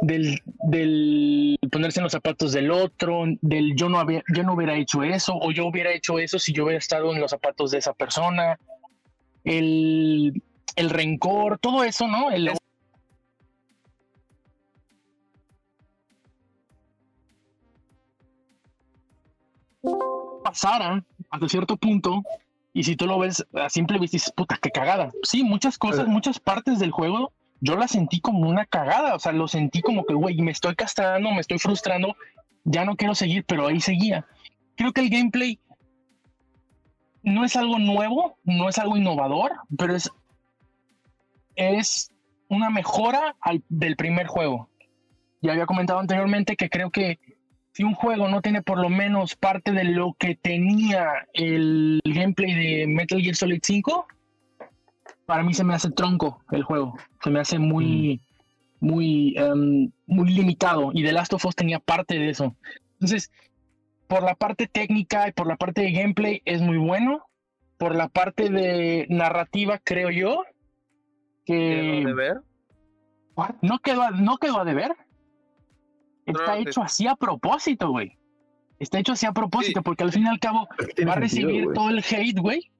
[0.00, 4.74] del, del, ponerse en los zapatos del otro, del yo no, había, yo no hubiera
[4.76, 7.78] hecho eso, o yo hubiera hecho eso si yo hubiera estado en los zapatos de
[7.78, 8.58] esa persona,
[9.44, 10.42] el,
[10.76, 12.30] el rencor, todo eso, ¿no?
[12.30, 12.50] El,
[20.42, 22.22] pasara hasta cierto punto
[22.72, 25.10] y si tú lo ves a simple vista dices, puta, qué cagada.
[25.22, 29.32] Sí, muchas cosas, muchas partes del juego yo la sentí como una cagada, o sea,
[29.32, 32.16] lo sentí como que, güey, me estoy castrando, me estoy frustrando,
[32.64, 34.26] ya no quiero seguir, pero ahí seguía.
[34.76, 35.58] Creo que el gameplay
[37.22, 40.10] no es algo nuevo, no es algo innovador, pero es,
[41.56, 42.10] es
[42.48, 43.36] una mejora
[43.68, 44.68] del primer juego.
[45.40, 47.18] Ya había comentado anteriormente que creo que
[47.72, 52.54] si un juego no tiene por lo menos parte de lo que tenía el gameplay
[52.54, 54.06] de Metal Gear Solid 5,
[55.26, 56.96] para mí se me hace tronco el juego.
[57.22, 58.20] Se me hace muy,
[58.80, 58.86] mm.
[58.86, 60.90] muy, em, muy limitado.
[60.92, 62.54] Y The Last of Us tenía parte de eso.
[62.94, 63.30] Entonces,
[64.06, 67.24] por la parte técnica y por la parte de gameplay es muy bueno.
[67.78, 70.44] Por la parte de narrativa, creo yo
[71.44, 72.02] que.
[72.02, 72.40] ¿Quedó de ver?
[73.62, 74.92] No quedó, a, no quedó a deber.
[76.24, 78.16] Está hecho así a propósito, güey.
[78.78, 80.68] Está hecho así a propósito, porque al fin y al cabo
[81.06, 82.70] va a recibir todo el hate, güey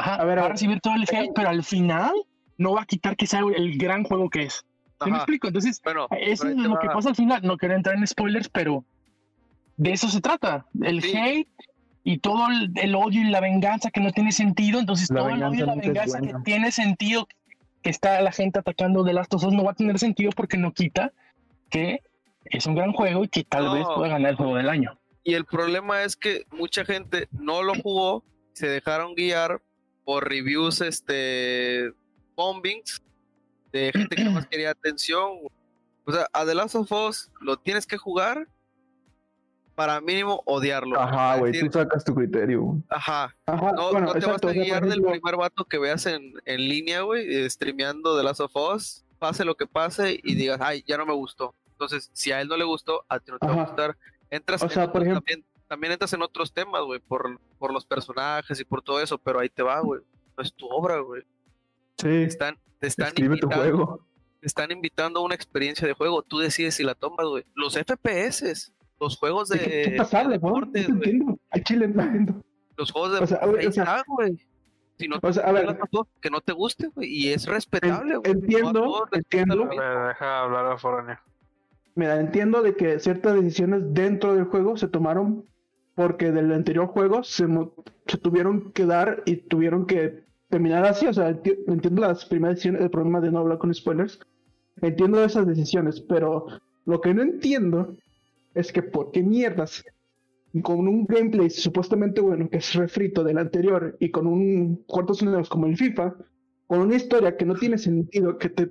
[0.00, 2.12] Ajá, a ver, va a, recibir todo el hate, pero al final
[2.56, 4.64] no va a quitar que sea el gran juego que es.
[5.04, 5.48] ¿Sí me explico?
[5.48, 5.80] Entonces,
[6.20, 7.42] eso es lo que pasa al final.
[7.42, 8.84] No quiero entrar en spoilers, pero
[9.76, 10.66] de eso se trata.
[10.82, 11.48] El hate
[12.02, 14.80] y todo el, odio y la venganza que no tiene sentido.
[14.80, 17.28] Entonces, todo el odio y la venganza que tiene sentido,
[17.82, 20.72] que está la gente atacando de las cosas, no va a tener sentido porque no
[20.72, 21.12] quita
[21.68, 22.00] que
[22.46, 24.98] es un gran juego y que tal vez pueda ganar el juego del año.
[25.24, 28.24] Y el problema es que mucha gente no lo jugó,
[28.54, 29.60] se dejaron guiar
[30.10, 31.92] por reviews, este,
[32.34, 33.00] bombings
[33.70, 35.38] de gente que más quería atención.
[36.04, 38.48] O sea, a The Last of Us lo tienes que jugar
[39.76, 40.98] para mínimo odiarlo.
[40.98, 42.82] Ajá, güey, tú sacas tu criterio.
[42.88, 43.36] Ajá.
[43.46, 43.70] Ajá.
[43.70, 47.48] No, no te vas a guiar del primer vato que veas en, en línea, güey,
[47.48, 51.14] streameando de Last of Us, pase lo que pase y digas, ay, ya no me
[51.14, 51.54] gustó.
[51.70, 53.96] Entonces, si a él no le gustó, a ti no te va a gustar.
[54.28, 55.22] Entras o sea, por ejemplo...
[55.70, 59.38] también, entras en otros temas, güey, por, por los personajes y por todo eso, pero
[59.38, 60.00] ahí te va, güey.
[60.36, 61.22] No es tu obra, güey.
[61.96, 62.08] Sí.
[62.24, 64.06] están, te están invitando, tu juego.
[64.40, 66.22] Te están invitando a una experiencia de juego.
[66.22, 67.44] Tú decides si la tomas, güey.
[67.54, 69.58] Los FPS los juegos de.
[69.58, 71.38] ¿Qué, pasa, deportes, no entiendo.
[71.64, 72.42] Chile no
[72.76, 73.66] Los juegos de.
[73.66, 74.38] O sea, güey.
[74.98, 75.78] Si no o sea, a ver,
[76.20, 77.08] que no te guste, güey.
[77.08, 78.32] Y es respetable, güey.
[78.32, 79.66] Entiendo, entiendo.
[79.66, 81.18] deja hablar a Foráneo.
[81.94, 85.46] Mira, entiendo de que ciertas decisiones dentro del juego se tomaron
[86.00, 87.46] porque del anterior juego se,
[88.06, 91.06] se tuvieron que dar y tuvieron que terminar así.
[91.06, 94.18] O sea, entiendo las primeras decisiones, el problema de no hablar con spoilers.
[94.80, 96.46] Entiendo esas decisiones, pero
[96.86, 97.98] lo que no entiendo
[98.54, 99.84] es que por qué mierdas
[100.62, 105.50] con un gameplay supuestamente bueno que es refrito del anterior y con un cuartos números
[105.50, 106.14] como el FIFA,
[106.66, 108.70] con una historia que no tiene sentido, que te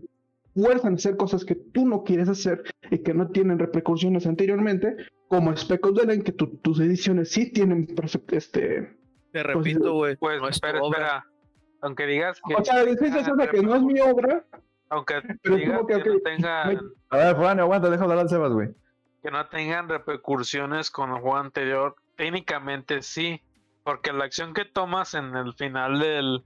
[0.56, 4.98] fuerzan a hacer cosas que tú no quieres hacer y que no tienen repercusiones anteriormente,
[5.30, 7.88] como Spec en que tus ediciones sí tienen
[8.32, 8.98] este
[9.32, 10.18] te repito, güey.
[10.18, 11.26] Pues, pues espera, espera.
[11.82, 12.56] Aunque digas que.
[12.56, 14.44] O sea, dices eso de que no es mi obra.
[14.90, 16.64] Aunque digas que, no tenga.
[17.10, 18.70] A ver, Juan, aguanta, deja hablar al Sebas, güey
[19.22, 23.42] que no tengan repercusiones con el juego anterior, técnicamente sí,
[23.84, 26.44] porque la acción que tomas en el final del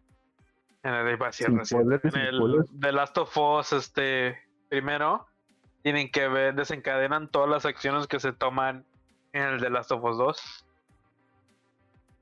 [0.83, 4.37] en el, en el de Last of Us este
[4.69, 5.25] primero
[5.83, 8.85] tienen que ver desencadenan todas las acciones que se toman
[9.33, 10.65] en el de Last of Us 2.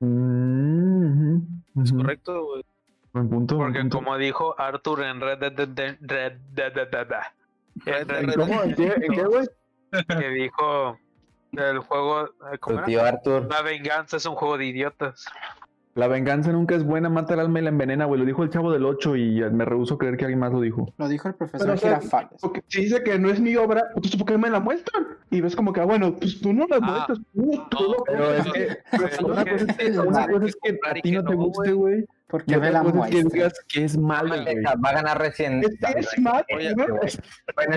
[0.00, 1.84] Mm-hmm.
[1.84, 2.64] Es correcto, güey.
[3.12, 6.76] punto, Porque como dijo Arthur en Red Dead Red Dead
[7.86, 9.46] ¿En qué, güey?
[9.92, 10.98] que dijo
[11.52, 12.30] el juego.
[12.60, 13.46] ¿cómo tío Arthur.
[13.48, 15.26] La venganza es un juego de idiotas.
[15.94, 18.18] La venganza nunca es buena, mata al alma y la envenena, güey.
[18.18, 20.92] Lo dijo el chavo del 8 y me rehuso creer que alguien más lo dijo.
[20.96, 22.40] Lo dijo el profesor Girafales.
[22.68, 25.06] si dice que no es mi obra, pues ¿por qué me la muestran?
[25.30, 27.18] Y ves como que, ah, bueno, pues tú no la ah, muestras.
[27.70, 28.78] Tú, pero es que,
[29.24, 29.44] una
[30.26, 32.06] cosa es que, a ti no te guste, güey.
[32.26, 33.10] Porque ve la muestra.
[33.10, 35.62] que digas que es malo, Va a ganar recién.
[35.62, 36.74] Es, es mal, es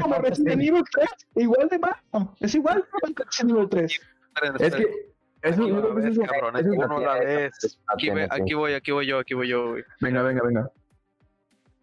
[0.01, 1.95] como Resident Evil 3, igual de mal.
[2.39, 4.01] Es igual que Resident Evil 3.
[4.59, 5.14] Es que
[5.45, 7.79] eso, es cabrón, es uno la vez.
[7.87, 9.83] Aquí, aquí voy, aquí voy yo, aquí voy yo, güey.
[10.01, 10.71] Venga, venga, venga.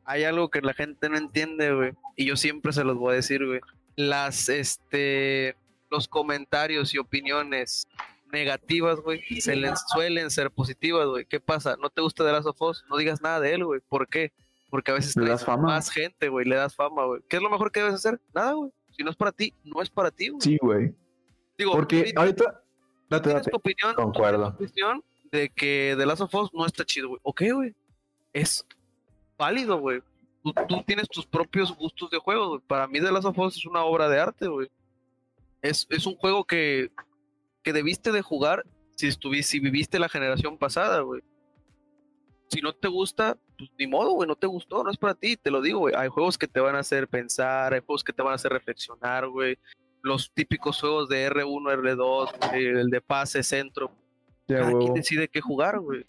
[0.04, 1.92] Hay algo que la gente no entiende, güey.
[2.16, 3.60] Y yo siempre se los voy a decir, güey.
[3.94, 5.54] Las, este,
[5.90, 7.86] los comentarios y opiniones
[8.32, 11.26] negativas, güey, se les suelen ser positivas, güey.
[11.26, 11.76] ¿Qué pasa?
[11.80, 12.84] ¿No te gusta de Last of Us?
[12.90, 13.80] No digas nada de él, güey.
[13.88, 14.32] ¿Por qué?
[14.70, 15.68] Porque a veces le das fama.
[15.68, 17.20] más gente, güey, le das fama, güey.
[17.28, 18.20] ¿Qué es lo mejor que debes hacer?
[18.34, 18.72] Nada, güey.
[18.96, 20.40] Si no es para ti, no es para ti, güey.
[20.40, 20.94] Sí, güey.
[21.56, 22.61] Digo, Porque ahorita
[23.08, 23.50] Date, date.
[23.50, 24.56] tu opinión, Concuerdo.
[25.30, 27.20] de que The Last of Us no está chido, güey.
[27.22, 27.74] Ok, güey.
[28.32, 28.66] Es
[29.36, 30.02] válido, güey.
[30.68, 32.60] Tú, tienes tus propios gustos de juego, güey.
[32.66, 34.68] Para mí The Last of Us es una obra de arte, güey.
[35.60, 36.90] Es, es un juego que,
[37.62, 38.64] que debiste de jugar
[38.96, 41.22] si, estuviste, si viviste la generación pasada, güey.
[42.48, 45.36] Si no te gusta, pues ni modo, güey, no te gustó, no es para ti,
[45.36, 45.94] te lo digo, güey.
[45.96, 48.52] Hay juegos que te van a hacer pensar, hay juegos que te van a hacer
[48.52, 49.58] reflexionar, güey
[50.02, 53.90] los típicos juegos de R1, R2, el de pase, centro.
[54.46, 56.04] Yeah, Cada decide qué jugar, güey.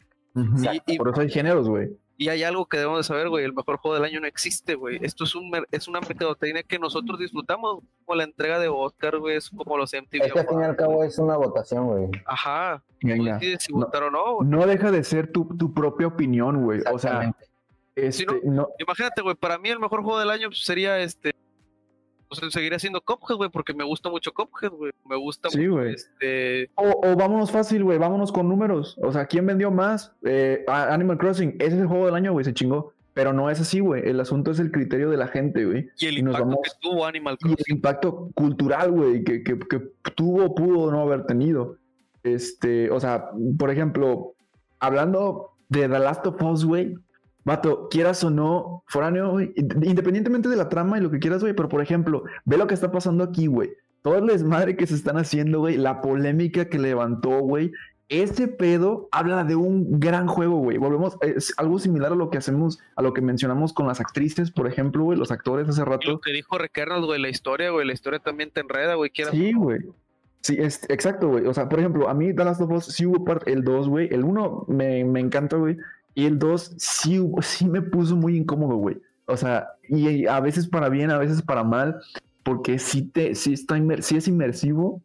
[0.97, 1.95] Por eso hay géneros, güey.
[2.15, 4.75] Y hay algo que debemos de saber, güey, el mejor juego del año no existe,
[4.75, 4.99] güey.
[5.01, 9.37] Esto es un es una mercadotecnia que nosotros disfrutamos, como la entrega de Oscar, güey,
[9.37, 10.25] es como los MTV.
[10.25, 12.09] Es que al fin y al cabo es una votación, güey.
[12.25, 12.83] Ajá.
[13.01, 13.39] Venga.
[13.59, 14.39] si no, o no.
[14.43, 16.81] No deja de ser tu, tu propia opinión, güey.
[16.91, 17.35] O sea,
[17.95, 21.32] este, no, imagínate, güey, para mí el mejor juego del año sería este
[22.39, 24.91] pues seguiré haciendo Cuphead, güey, porque me gusta mucho Cuphead, güey.
[25.05, 26.69] Me gusta sí, mucho este.
[26.75, 28.97] O, vámonos fácil, güey, vámonos con números.
[29.01, 30.13] O sea, ¿quién vendió más?
[30.23, 32.93] Eh, Animal Crossing, ese es el juego del año, güey, se chingó.
[33.13, 34.07] Pero no es así, güey.
[34.09, 35.87] El asunto es el criterio de la gente, güey.
[35.99, 37.57] Y el impacto que tuvo Animal Crossing.
[37.59, 39.79] Y el impacto cultural, güey, que, que, que
[40.15, 41.77] tuvo, pudo no haber tenido.
[42.23, 43.29] Este, o sea,
[43.59, 44.33] por ejemplo,
[44.79, 46.95] hablando de The Last of Us, güey,
[47.45, 51.67] Vato, quieras o no, foráneo, independientemente de la trama y lo que quieras, güey, pero
[51.67, 53.71] por ejemplo, ve lo que está pasando aquí, güey.
[54.01, 57.71] Todo el desmadre que se están haciendo, güey, la polémica que levantó, güey.
[58.09, 60.77] Ese pedo habla de un gran juego, güey.
[60.77, 64.51] Volvemos, es algo similar a lo que hacemos, a lo que mencionamos con las actrices,
[64.51, 66.11] por ejemplo, güey, los actores hace rato.
[66.11, 69.11] lo que dijo Recarnos, güey, la historia, güey, la historia también te enreda, güey.
[69.31, 69.79] Sí, güey.
[70.41, 71.45] Sí, es, exacto, güey.
[71.47, 74.09] O sea, por ejemplo, a mí Dallas of Us sí hubo parte, el 2, güey.
[74.11, 75.77] El 1 me, me encanta, güey.
[76.15, 79.01] Y el 2 sí, sí me puso muy incómodo, güey.
[79.25, 81.99] O sea, y a veces para bien, a veces para mal,
[82.43, 85.01] porque sí, te, sí, está sí es inmersivo,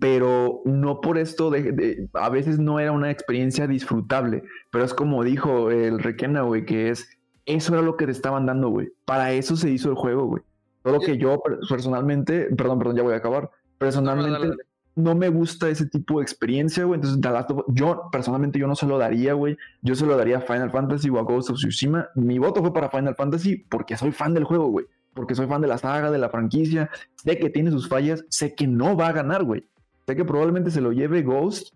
[0.00, 5.24] pero no por esto de, a veces no era una experiencia disfrutable, pero es como
[5.24, 7.08] dijo el Requena, güey, que es
[7.46, 8.90] eso era lo que te estaban dando, güey.
[9.06, 10.42] Para eso se hizo el juego, güey.
[10.82, 13.50] Todo que yo personalmente, perdón, perdón, ya voy a acabar.
[13.78, 14.54] Personalmente
[14.98, 17.00] no, me gusta ese tipo de experiencia, güey.
[17.00, 17.20] Entonces,
[17.68, 19.56] yo personalmente yo no se lo daría, güey.
[19.82, 22.08] Yo se lo daría a Final Fantasy o a Ghost of Tsushima.
[22.14, 24.86] Mi voto fue para Final Fantasy porque soy fan del juego, güey.
[25.14, 26.90] Porque soy fan de la saga, de la franquicia.
[27.16, 29.64] Sé que tiene sus fallas, sé que no va a ganar, güey.
[30.06, 31.74] Sé que probablemente se lo lleve Ghost,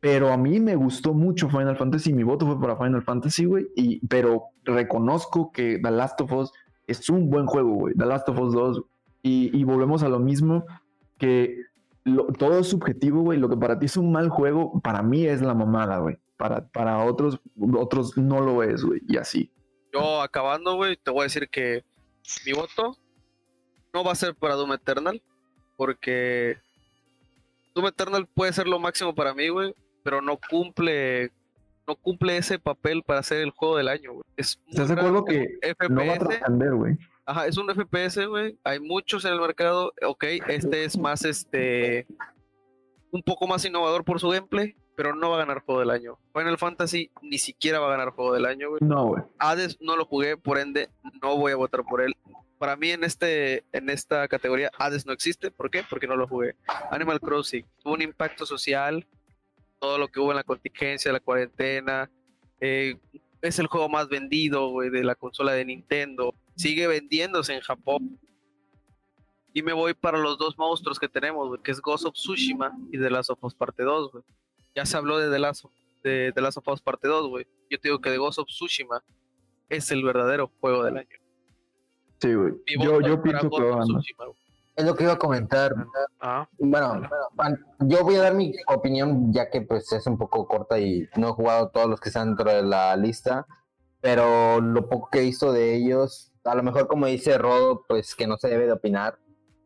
[0.00, 2.12] pero a mí me gustó mucho Final Fantasy.
[2.12, 3.68] Mi voto fue para Final Fantasy, güey.
[3.76, 6.52] Y, pero reconozco que The Last of Us
[6.86, 7.94] es un buen juego, güey.
[7.94, 8.82] The Last of Us 2.
[9.24, 10.64] Y, volvemos a lo mismo,
[11.16, 11.66] que
[12.38, 13.38] todo es subjetivo, güey.
[13.38, 16.18] Lo que para ti es un mal juego, para mí es la mamada, güey.
[16.36, 17.40] Para, para otros,
[17.74, 19.00] otros no lo es, güey.
[19.08, 19.52] Y así.
[19.92, 21.84] Yo acabando, güey, te voy a decir que
[22.46, 22.96] mi voto
[23.92, 25.22] no va a ser para Doom Eternal.
[25.76, 26.58] Porque
[27.74, 31.30] Doom Eternal puede ser lo máximo para mí, güey, pero no cumple
[31.86, 34.24] no cumple ese papel para ser el juego del año, güey.
[34.36, 36.98] Es ¿Estás de acuerdo que FPS, no va a trascender, güey?
[37.24, 38.58] Ajá, es un FPS, güey.
[38.64, 39.92] Hay muchos en el mercado.
[40.04, 42.06] Ok, este es más, este,
[43.10, 46.18] un poco más innovador por su gameplay, pero no va a ganar juego del año.
[46.34, 48.80] Final Fantasy ni siquiera va a ganar juego del año, güey.
[48.82, 49.22] No, güey.
[49.38, 50.90] Hades no lo jugué, por ende,
[51.22, 52.16] no voy a votar por él
[52.62, 55.50] para mí en este en esta categoría Hades no existe.
[55.50, 55.82] ¿Por qué?
[55.82, 56.54] Porque no lo jugué.
[56.92, 59.04] Animal Crossing tuvo un impacto social,
[59.80, 62.08] todo lo que hubo en la contingencia, la cuarentena.
[62.60, 62.94] Eh,
[63.40, 66.36] es el juego más vendido de la consola de Nintendo.
[66.56, 68.18] Sigue vendiéndose en Japón.
[69.54, 72.98] Y me voy para los dos monstruos que tenemos, que es Ghost of Tsushima y
[72.98, 74.10] The Last of Us Parte 2,
[74.74, 75.72] Ya se habló de The Last of,
[76.02, 77.46] de The Last of Us Parte 2, güey.
[77.68, 79.02] Yo te digo que The Ghost of Tsushima
[79.68, 81.22] es el verdadero juego del año.
[82.20, 82.54] Sí, güey.
[82.80, 83.86] Yo, yo pienso que va a
[84.76, 85.74] Es lo que iba a comentar.
[86.20, 86.48] Ah.
[86.58, 87.08] Bueno,
[87.80, 91.30] yo voy a dar mi opinión, ya que pues es un poco corta y no
[91.30, 93.46] he jugado todos los que están dentro de la lista,
[94.00, 98.14] pero lo poco que he visto de ellos, a lo mejor como dice Rodo, pues
[98.14, 99.18] que no se debe de opinar,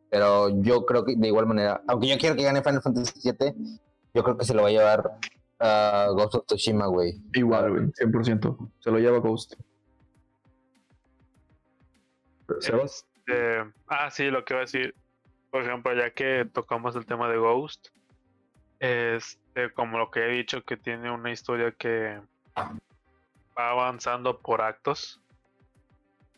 [0.09, 3.79] pero yo creo que de igual manera, aunque yo quiero que gane Final Fantasy VII,
[4.13, 5.11] yo creo que se lo va a llevar
[5.59, 7.19] a Ghost of Tsushima, güey.
[7.33, 8.71] Igual, güey, 100%.
[8.79, 9.55] Se lo lleva Ghost.
[12.49, 14.95] Este, ah, sí, lo que iba a decir.
[15.51, 17.87] Por ejemplo, ya que tocamos el tema de Ghost,
[18.79, 22.21] este, como lo que he dicho, que tiene una historia que
[23.57, 25.21] va avanzando por actos.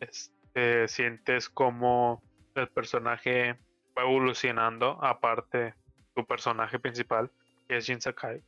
[0.00, 2.22] Este, sientes como
[2.54, 3.58] el personaje
[3.96, 5.74] va evolucionando, aparte
[6.14, 7.30] tu personaje principal,
[7.68, 8.42] que es Jin Sakai.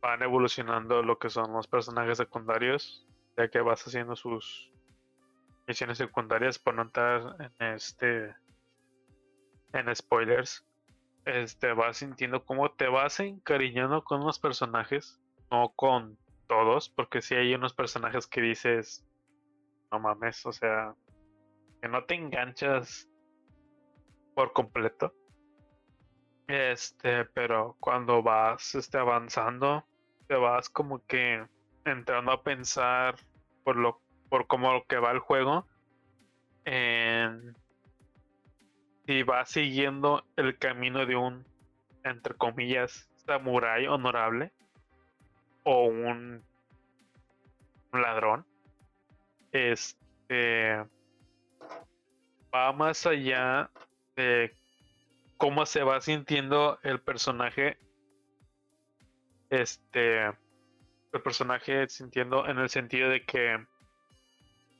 [0.00, 4.70] Van evolucionando lo que son los personajes secundarios, ya que vas haciendo sus
[5.66, 8.34] misiones secundarias por no entrar en este
[9.72, 10.66] en spoilers
[11.24, 15.20] este vas sintiendo cómo te vas encariñando con los personajes
[15.50, 19.06] no con todos porque si hay unos personajes que dices
[19.90, 20.94] no mames o sea
[21.80, 23.08] que no te enganchas
[24.34, 25.14] por completo.
[26.46, 29.84] Este pero cuando vas este avanzando
[30.26, 31.46] te vas como que
[31.84, 33.16] entrando a pensar
[33.64, 35.66] por lo por cómo que va el juego,
[39.06, 41.44] si va siguiendo el camino de un,
[42.04, 44.52] entre comillas, samurai honorable
[45.64, 46.44] o un
[47.92, 48.46] ladrón,
[49.52, 50.76] este
[52.54, 53.70] va más allá
[54.16, 54.54] de
[55.36, 57.78] cómo se va sintiendo el personaje
[59.48, 63.64] este el personaje sintiendo en el sentido de que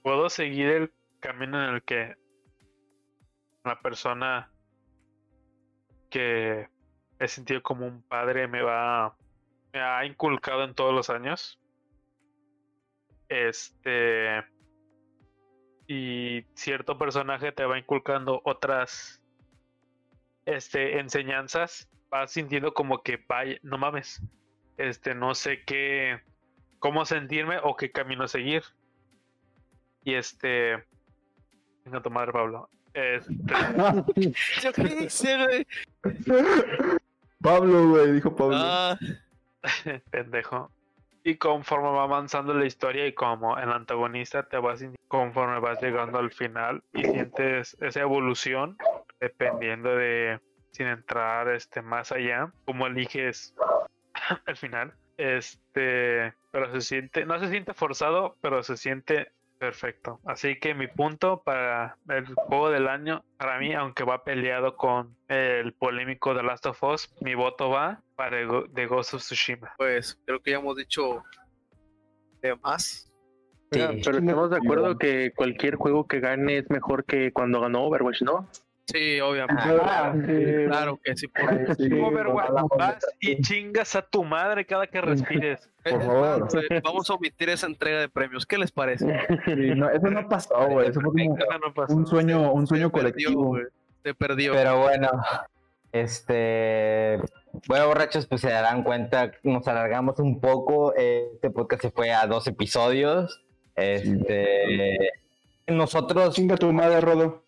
[0.02, 2.14] puedo seguir el camino en el que
[3.64, 4.50] una persona
[6.08, 6.68] que
[7.18, 9.16] he sentido como un padre me va
[9.72, 11.60] me ha inculcado en todos los años
[13.28, 14.44] este
[15.92, 19.20] y cierto personaje te va inculcando otras
[20.46, 24.22] este enseñanzas vas sintiendo como que vaya no mames
[24.76, 26.20] este no sé qué
[26.78, 28.62] cómo sentirme o qué camino seguir
[30.04, 30.84] y este.
[31.84, 32.68] Venga tu madre, Pablo.
[32.92, 33.32] Este...
[34.62, 35.66] Yo qué hice, güey.
[37.40, 38.56] Pablo, güey, dijo Pablo.
[38.58, 38.98] Ah.
[40.10, 40.70] Pendejo.
[41.22, 46.18] Y conforme va avanzando la historia y como el antagonista te vas conforme vas llegando
[46.18, 48.78] al final y sientes esa evolución
[49.20, 50.40] dependiendo de
[50.70, 53.54] sin entrar este más allá, como eliges
[54.46, 54.94] al final.
[55.16, 60.20] Este, pero se siente, no se siente forzado, pero se siente Perfecto.
[60.24, 65.14] Así que mi punto para el juego del año, para mí, aunque va peleado con
[65.28, 68.38] el polémico The Last of Us, mi voto va para
[68.72, 69.70] The Ghost of Tsushima.
[69.76, 71.22] Pues creo que ya hemos dicho
[72.40, 73.12] de más.
[73.70, 73.80] Sí.
[74.02, 78.22] pero estamos de acuerdo que cualquier juego que gane es mejor que cuando ganó Overwatch,
[78.22, 78.48] ¿no?
[78.92, 79.62] Sí, obviamente.
[79.82, 80.12] Ah,
[80.66, 81.26] claro que sí.
[81.28, 85.68] Por vas y chingas a tu madre cada que respires.
[85.84, 86.48] Por favor.
[86.82, 88.44] Vamos a omitir esa entrega de premios.
[88.44, 89.06] ¿Qué les parece?
[89.46, 90.88] eso no pasó, güey.
[90.88, 91.36] Eso fue como
[91.88, 93.58] un sueño, un sueño colectivo.
[94.02, 94.52] Se perdió.
[94.52, 95.10] Pero bueno,
[95.92, 97.18] este.
[97.66, 100.94] Bueno, borrachos, pues se darán cuenta, nos alargamos un poco.
[100.94, 103.42] Este podcast se fue a dos episodios.
[103.74, 104.96] Este.
[105.66, 106.34] Nosotros.
[106.34, 107.42] Chinga tu madre, Rodo.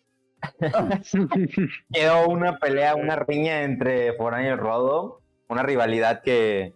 [1.93, 6.73] Quedó una pelea, una riña entre Foráneo y Rodo, una rivalidad que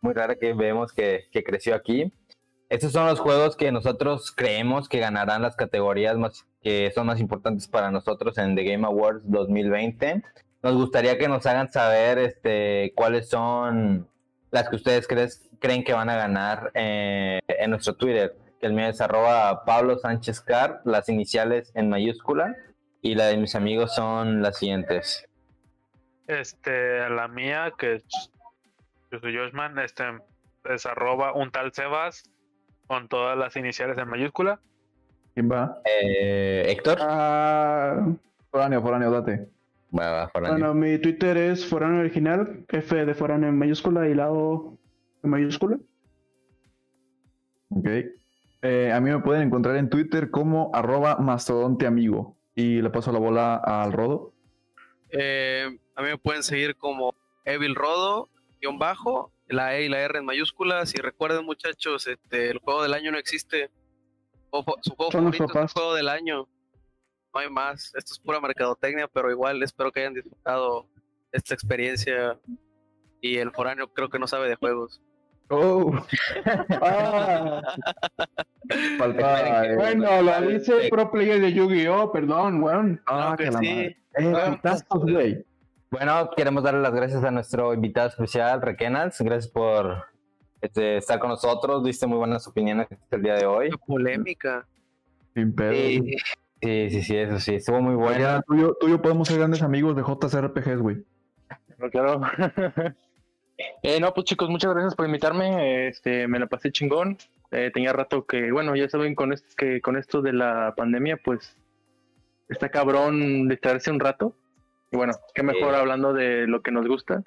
[0.00, 2.12] muy rara que vemos que, creció aquí.
[2.68, 7.18] Estos son los juegos que nosotros creemos que ganarán las categorías más, que son más
[7.20, 10.22] importantes para nosotros en The Game Awards 2020.
[10.62, 14.08] Nos gustaría que nos hagan saber este, cuáles son
[14.50, 15.06] las que ustedes
[15.58, 19.98] creen que van a ganar eh, en nuestro Twitter, que el mío es arroba Pablo
[19.98, 22.54] Sánchez Car, las iniciales en mayúscula.
[23.00, 25.26] Y la de mis amigos son las siguientes.
[26.26, 28.02] Este, la mía, que
[29.10, 30.04] yo soy Joshman, este,
[30.64, 32.30] es arroba un tal Sebas
[32.86, 34.60] con todas las iniciales en mayúscula.
[35.34, 35.80] ¿Quién va?
[35.84, 36.98] Eh, Héctor.
[37.00, 38.16] Uh,
[38.50, 39.48] foráneo, foráneo, date.
[39.90, 44.78] Bueno, mi Twitter es foráneo original, F de foráneo en mayúscula y la O
[45.22, 45.78] en mayúscula.
[47.70, 47.88] Ok.
[48.62, 52.36] Eh, a mí me pueden encontrar en Twitter como arroba mastodonte amigo.
[52.58, 54.32] Y le paso la bola al Rodo.
[55.10, 58.28] Eh, a mí me pueden seguir como Evil Rodo,
[58.60, 60.92] guion bajo, la E y la R en mayúsculas.
[60.92, 63.70] Y recuerden, muchachos, este, el juego del año no existe.
[64.82, 66.48] Su juego favorito es el juego del año.
[67.32, 67.92] No hay más.
[67.94, 70.88] Esto es pura mercadotecnia, pero igual espero que hayan disfrutado
[71.30, 72.40] esta experiencia.
[73.20, 75.00] Y el foráneo creo que no sabe de juegos.
[75.50, 75.92] Oh.
[76.82, 77.62] ah.
[79.76, 83.00] bueno, la dice pro player de Yu-Gi-Oh, perdón, weón.
[83.06, 83.96] Ah, que sí.
[84.18, 85.44] Eh,
[85.90, 89.20] bueno, queremos darle las gracias a nuestro invitado especial, Rekenals.
[89.20, 90.04] Gracias por
[90.60, 91.82] este, estar con nosotros.
[91.82, 93.70] Diste muy buenas opiniones el día de hoy.
[93.86, 94.66] polémica.
[95.34, 95.72] Sin pedo.
[95.72, 97.54] Sí, sí, sí, eso sí.
[97.54, 98.42] Estuvo muy buena.
[98.42, 101.04] Tú y, yo, podemos ser grandes amigos de JCRPGs, güey.
[101.78, 102.20] No quiero.
[103.82, 105.88] Eh, no, pues chicos, muchas gracias por invitarme.
[105.88, 107.18] Este, me la pasé chingón.
[107.50, 111.16] Eh, tenía rato que, bueno, ya saben con esto, que con esto de la pandemia,
[111.16, 111.56] pues
[112.48, 114.34] está cabrón distraerse un rato.
[114.90, 117.22] Y bueno, qué mejor hablando de lo que nos gusta.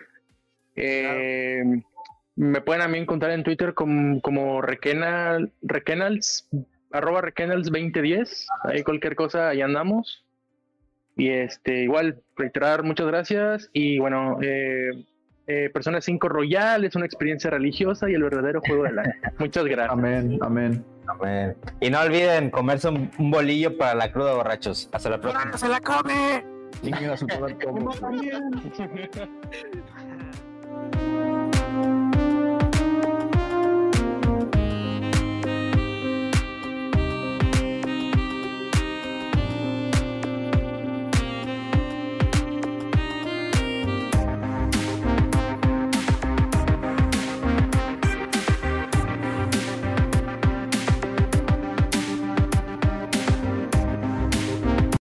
[0.76, 1.64] Eh,
[2.36, 6.48] me pueden a mí encontrar en Twitter como, como Rekenal, Rekenals,
[6.92, 8.48] arroba Rekenals2010.
[8.64, 10.24] Ahí cualquier cosa, ahí andamos.
[11.18, 13.70] Y este, igual, reiterar muchas gracias.
[13.74, 15.06] Y bueno, eh,
[15.52, 19.14] eh, Persona 5 Royal es una experiencia religiosa y el verdadero juego del año.
[19.40, 19.92] Muchas gracias.
[19.92, 20.86] Amén, amén.
[21.08, 21.58] Amén.
[21.82, 24.88] Y no olviden comerse un, bolillo para la cruda borrachos.
[24.94, 25.58] Hasta la próxima.
[25.58, 26.46] ¡Se la come!